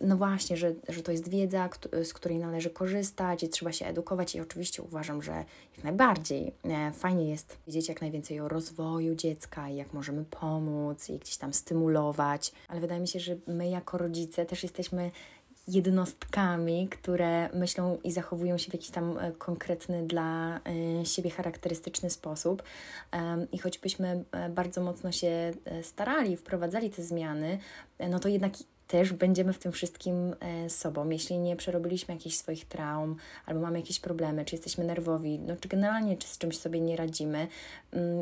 no 0.00 0.16
właśnie, 0.16 0.56
że, 0.56 0.74
że 0.88 1.02
to 1.02 1.12
jest 1.12 1.28
wiedza, 1.28 1.68
z 2.04 2.12
której 2.12 2.38
należy 2.38 2.70
korzystać 2.70 3.42
i 3.42 3.48
trzeba 3.48 3.72
się 3.72 3.86
edukować. 3.86 4.34
I 4.34 4.40
oczywiście 4.40 4.82
uważam, 4.82 5.22
że 5.22 5.44
jak 5.76 5.84
najbardziej 5.84 6.52
e, 6.64 6.92
fajnie 6.92 7.30
jest 7.30 7.56
wiedzieć 7.66 7.88
jak 7.88 8.00
najwięcej 8.00 8.40
o 8.40 8.48
rozwoju 8.48 9.14
dziecka 9.14 9.68
i 9.68 9.76
jak 9.76 9.92
możemy 9.92 10.24
pomóc 10.24 11.08
i 11.08 11.18
gdzieś 11.18 11.36
tam 11.36 11.52
stymulować, 11.52 12.52
ale 12.68 12.80
wydaje 12.80 13.00
mi 13.00 13.08
się, 13.08 13.20
że 13.20 13.36
my 13.46 13.68
jako 13.68 13.98
rodzice 13.98 14.46
też 14.46 14.62
jesteśmy 14.62 15.10
jednostkami, 15.68 16.88
które 16.88 17.48
myślą 17.52 17.98
i 18.04 18.12
zachowują 18.12 18.58
się 18.58 18.70
w 18.70 18.74
jakiś 18.74 18.90
tam 18.90 19.18
e, 19.18 19.32
konkretny 19.32 20.06
dla 20.06 20.60
e, 21.00 21.06
siebie 21.06 21.30
charakterystyczny 21.30 22.10
sposób. 22.10 22.62
I 23.52 23.58
choćbyśmy 23.58 24.24
e, 24.32 24.48
bardzo 24.48 24.80
mocno 24.80 25.12
się 25.12 25.52
starali, 25.82 26.36
wprowadzali 26.36 26.90
te 26.90 27.02
zmiany, 27.02 27.58
no 28.10 28.18
to 28.18 28.28
jednak 28.28 28.52
też 28.86 29.12
będziemy 29.12 29.52
w 29.52 29.58
tym 29.58 29.72
wszystkim 29.72 30.34
sobą. 30.68 31.10
Jeśli 31.10 31.38
nie 31.38 31.56
przerobiliśmy 31.56 32.14
jakichś 32.14 32.36
swoich 32.36 32.64
traum, 32.64 33.16
albo 33.46 33.60
mamy 33.60 33.78
jakieś 33.78 34.00
problemy, 34.00 34.44
czy 34.44 34.54
jesteśmy 34.56 34.84
nerwowi, 34.84 35.38
no, 35.38 35.56
czy 35.56 35.68
generalnie 35.68 36.16
czy 36.16 36.28
z 36.28 36.38
czymś 36.38 36.58
sobie 36.58 36.80
nie 36.80 36.96
radzimy, 36.96 37.46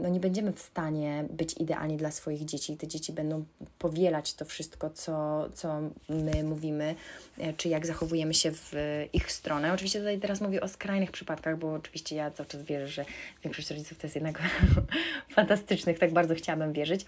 no 0.03 0.09
nie 0.09 0.21
będziemy 0.21 0.53
w 0.53 0.61
stanie 0.61 1.25
być 1.31 1.55
idealni 1.61 1.97
dla 1.97 2.11
swoich 2.11 2.45
dzieci. 2.45 2.77
Te 2.77 2.89
dzieci 2.89 3.13
będą 3.13 3.45
powielać 3.79 4.35
to 4.35 4.45
wszystko, 4.45 4.91
co, 4.91 5.49
co 5.55 5.81
my 6.09 6.45
mówimy, 6.45 6.95
e, 7.39 7.53
czy 7.53 7.69
jak 7.69 7.87
zachowujemy 7.87 8.35
się 8.35 8.51
w 8.53 8.73
ich 9.13 9.33
stronę. 9.33 9.73
Oczywiście 9.73 9.99
tutaj 9.99 10.19
teraz 10.19 10.41
mówię 10.41 10.61
o 10.61 10.69
skrajnych 10.69 11.11
przypadkach, 11.11 11.59
bo 11.59 11.73
oczywiście 11.73 12.17
ja 12.17 12.31
cały 12.31 12.49
czas 12.49 12.63
wierzę, 12.63 12.89
że 12.89 13.05
większość 13.45 13.71
rodziców 13.71 13.99
to 13.99 14.07
jest 14.07 14.15
jednak 14.15 14.43
fantastycznych, 15.37 15.99
tak 15.99 16.13
bardzo 16.13 16.35
chciałabym 16.35 16.73
wierzyć. 16.73 17.07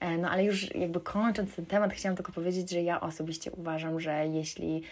E, 0.00 0.18
no 0.18 0.30
ale 0.30 0.44
już 0.44 0.74
jakby 0.74 1.00
kończąc 1.00 1.54
ten 1.54 1.66
temat, 1.66 1.92
chciałam 1.92 2.16
tylko 2.16 2.32
powiedzieć, 2.32 2.70
że 2.70 2.82
ja 2.82 3.00
osobiście 3.00 3.50
uważam, 3.50 4.00
że 4.00 4.26
jeśli, 4.26 4.82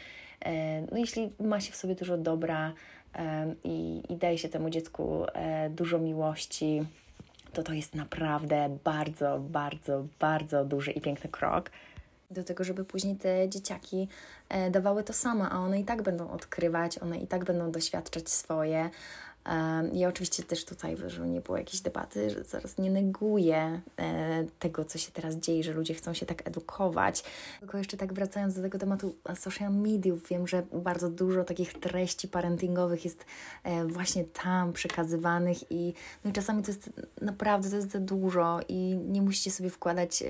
e, 0.40 0.80
no 0.80 0.98
jeśli 0.98 1.32
ma 1.40 1.60
się 1.60 1.72
w 1.72 1.76
sobie 1.76 1.94
dużo 1.94 2.18
dobra 2.18 2.72
i, 3.64 4.02
i 4.08 4.16
daje 4.16 4.38
się 4.38 4.48
temu 4.48 4.70
dziecku 4.70 5.26
dużo 5.70 5.98
miłości, 5.98 6.82
to 7.52 7.62
to 7.62 7.73
jest 7.73 7.95
naprawdę 7.95 8.78
bardzo, 8.85 9.38
bardzo, 9.38 10.05
bardzo 10.21 10.64
duży 10.64 10.90
i 10.90 11.00
piękny 11.00 11.31
krok 11.31 11.71
do 12.31 12.45
tego, 12.45 12.64
żeby 12.64 12.85
później 12.85 13.17
te 13.17 13.49
dzieciaki 13.49 14.09
dawały 14.71 15.05
to 15.05 15.12
samo, 15.12 15.50
a 15.50 15.59
one 15.59 15.81
i 15.81 15.85
tak 15.85 16.02
będą 16.02 16.31
odkrywać, 16.31 16.99
one 16.99 17.19
i 17.19 17.26
tak 17.26 17.45
będą 17.45 17.73
doświadczać 17.73 18.28
swoje. 18.28 18.90
Ja 19.93 20.09
oczywiście 20.09 20.43
też 20.43 20.64
tutaj, 20.64 20.97
żeby 21.07 21.28
nie 21.28 21.40
było 21.40 21.59
jakiejś 21.59 21.81
debaty, 21.81 22.31
że 22.31 22.45
zaraz 22.45 22.78
nie 22.78 22.90
neguję 22.90 23.81
e, 23.99 24.45
tego, 24.59 24.85
co 24.85 24.99
się 24.99 25.12
teraz 25.12 25.35
dzieje, 25.35 25.62
że 25.62 25.73
ludzie 25.73 25.95
chcą 25.95 26.14
się 26.14 26.26
tak 26.26 26.47
edukować. 26.49 27.25
Tylko 27.61 27.78
jeszcze 27.78 27.97
tak 27.97 28.12
wracając 28.12 28.55
do 28.55 28.62
tego 28.62 28.78
tematu 28.78 29.14
social 29.35 29.73
mediów, 29.73 30.28
wiem, 30.28 30.49
że 30.49 30.62
bardzo 30.73 31.11
dużo 31.11 31.45
takich 31.45 31.73
treści 31.73 32.28
parentingowych 32.28 33.05
jest 33.05 33.25
e, 33.64 33.87
właśnie 33.87 34.25
tam 34.25 34.73
przekazywanych 34.73 35.73
i, 35.73 35.95
no 36.25 36.31
i 36.31 36.33
czasami 36.33 36.62
to 36.62 36.71
jest 36.71 36.90
naprawdę 37.23 37.71
to 37.71 37.76
jest 37.76 37.90
za 37.90 38.00
dużo 38.00 38.61
i 38.69 38.99
nie 39.09 39.23
musicie 39.23 39.50
sobie 39.50 39.71
wkładać 39.71 40.23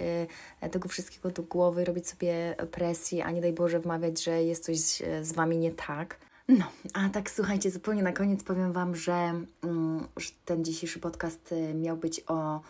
e, 0.61 0.69
tego 0.69 0.89
wszystkiego 0.89 1.31
do 1.31 1.43
głowy, 1.43 1.85
robić 1.85 2.09
sobie 2.09 2.57
presji, 2.71 3.23
a 3.23 3.31
nie 3.31 3.41
daj 3.41 3.53
Boże 3.53 3.81
wmawiać, 3.81 4.25
że 4.25 4.43
jest 4.43 4.65
coś 4.65 4.77
z 5.23 5.33
Wami 5.33 5.59
nie 5.59 5.71
tak. 5.71 6.28
No, 6.49 6.64
a 6.95 7.09
tak 7.09 7.31
słuchajcie, 7.31 7.71
zupełnie 7.71 8.02
na 8.02 8.12
koniec 8.12 8.45
powiem 8.45 8.73
Wam, 8.73 8.97
że, 8.97 9.43
mm, 9.62 10.09
że 10.17 10.31
ten 10.45 10.64
dzisiejszy 10.64 11.00
podcast 11.00 11.52
y, 11.52 11.75
miał 11.75 11.97
być 11.97 12.25
o, 12.26 12.61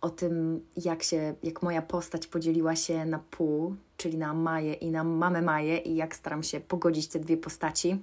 o 0.00 0.10
tym, 0.10 0.66
jak 0.76 1.02
się, 1.02 1.34
jak 1.42 1.62
moja 1.62 1.82
postać 1.82 2.26
podzieliła 2.26 2.76
się 2.76 3.04
na 3.04 3.18
pół, 3.18 3.76
czyli 3.96 4.18
na 4.18 4.34
Maję 4.34 4.72
i 4.72 4.90
na 4.90 5.04
mamę 5.04 5.42
Maję 5.42 5.78
i 5.78 5.96
jak 5.96 6.16
staram 6.16 6.42
się 6.42 6.60
pogodzić 6.60 7.08
te 7.08 7.18
dwie 7.18 7.36
postaci. 7.36 7.98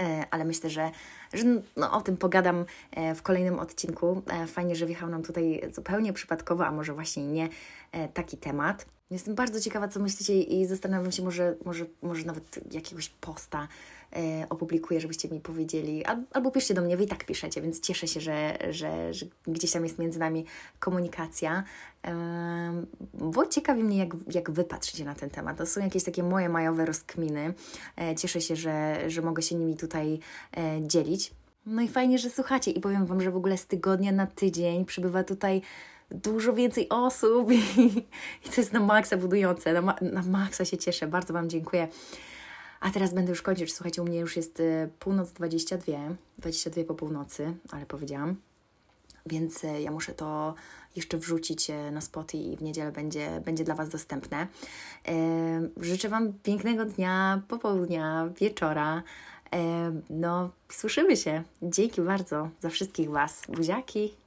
E, 0.00 0.24
ale 0.30 0.44
myślę, 0.44 0.70
że, 0.70 0.90
że 1.32 1.44
no, 1.76 1.92
o 1.92 2.00
tym 2.00 2.16
pogadam 2.16 2.64
e, 2.90 3.14
w 3.14 3.22
kolejnym 3.22 3.58
odcinku. 3.58 4.22
E, 4.26 4.46
fajnie, 4.46 4.76
że 4.76 4.86
wjechał 4.86 5.08
nam 5.08 5.22
tutaj 5.22 5.60
zupełnie 5.72 6.12
przypadkowo, 6.12 6.66
a 6.66 6.72
może 6.72 6.94
właśnie 6.94 7.26
nie 7.26 7.48
taki 8.14 8.36
temat. 8.36 8.86
Jestem 9.10 9.34
bardzo 9.34 9.60
ciekawa, 9.60 9.88
co 9.88 10.00
myślicie 10.00 10.42
i 10.42 10.66
zastanawiam 10.66 11.12
się, 11.12 11.22
może, 11.22 11.56
może, 11.64 11.86
może 12.02 12.24
nawet 12.24 12.74
jakiegoś 12.74 13.08
posta 13.08 13.68
e, 14.12 14.46
opublikuję, 14.50 15.00
żebyście 15.00 15.28
mi 15.28 15.40
powiedzieli, 15.40 16.04
Al, 16.04 16.22
albo 16.32 16.50
piszcie 16.50 16.74
do 16.74 16.82
mnie, 16.82 16.96
wy 16.96 17.04
i 17.04 17.06
tak 17.06 17.24
piszecie, 17.24 17.62
więc 17.62 17.80
cieszę 17.80 18.08
się, 18.08 18.20
że, 18.20 18.58
że, 18.70 19.14
że 19.14 19.26
gdzieś 19.46 19.72
tam 19.72 19.84
jest 19.84 19.98
między 19.98 20.18
nami 20.18 20.44
komunikacja, 20.78 21.64
e, 22.06 22.84
bo 23.14 23.46
ciekawi 23.46 23.84
mnie, 23.84 23.98
jak, 23.98 24.14
jak 24.32 24.50
Wy 24.50 24.64
patrzycie 24.64 25.04
na 25.04 25.14
ten 25.14 25.30
temat. 25.30 25.58
To 25.58 25.66
są 25.66 25.80
jakieś 25.80 26.04
takie 26.04 26.22
moje 26.22 26.48
majowe 26.48 26.86
rozkminy. 26.86 27.54
E, 27.96 28.14
cieszę 28.16 28.40
się, 28.40 28.56
że, 28.56 29.04
że 29.10 29.22
mogę 29.22 29.42
się 29.42 29.54
nimi 29.54 29.76
tutaj 29.76 30.18
e, 30.56 30.86
dzielić. 30.86 31.34
No 31.66 31.82
i 31.82 31.88
fajnie, 31.88 32.18
że 32.18 32.30
słuchacie 32.30 32.70
i 32.70 32.80
powiem 32.80 33.06
Wam, 33.06 33.20
że 33.20 33.30
w 33.30 33.36
ogóle 33.36 33.56
z 33.56 33.66
tygodnia 33.66 34.12
na 34.12 34.26
tydzień 34.26 34.84
przybywa 34.84 35.24
tutaj 35.24 35.62
dużo 36.10 36.52
więcej 36.52 36.88
osób 36.88 37.52
i, 37.52 37.56
i 38.46 38.48
to 38.54 38.60
jest 38.60 38.72
na 38.72 38.80
maksa 38.80 39.16
budujące, 39.16 39.72
na, 39.72 39.96
na 40.02 40.22
maksa 40.22 40.64
się 40.64 40.78
cieszę. 40.78 41.06
Bardzo 41.06 41.32
Wam 41.32 41.50
dziękuję. 41.50 41.88
A 42.80 42.90
teraz 42.90 43.14
będę 43.14 43.30
już 43.30 43.42
kończyć. 43.42 43.74
Słuchajcie, 43.74 44.02
u 44.02 44.04
mnie 44.04 44.18
już 44.18 44.36
jest 44.36 44.60
y, 44.60 44.90
północ 44.98 45.32
22, 45.32 45.92
22 46.38 46.84
po 46.84 46.94
północy, 46.94 47.54
ale 47.70 47.86
powiedziałam. 47.86 48.36
Więc 49.26 49.64
y, 49.64 49.80
ja 49.80 49.90
muszę 49.90 50.14
to 50.14 50.54
jeszcze 50.96 51.18
wrzucić 51.18 51.70
y, 51.70 51.90
na 51.90 52.00
spoty 52.00 52.36
i 52.36 52.56
w 52.56 52.62
niedzielę 52.62 52.92
będzie, 52.92 53.42
będzie 53.44 53.64
dla 53.64 53.74
Was 53.74 53.88
dostępne. 53.88 54.46
Życzę 55.76 56.08
Wam 56.08 56.32
pięknego 56.32 56.84
dnia, 56.84 57.42
popołudnia, 57.48 58.28
wieczora. 58.40 59.02
No, 60.10 60.50
słyszymy 60.68 61.16
się. 61.16 61.42
Dzięki 61.62 62.00
bardzo 62.00 62.48
za 62.60 62.68
wszystkich 62.68 63.10
Was. 63.10 63.42
Buziaki! 63.48 64.19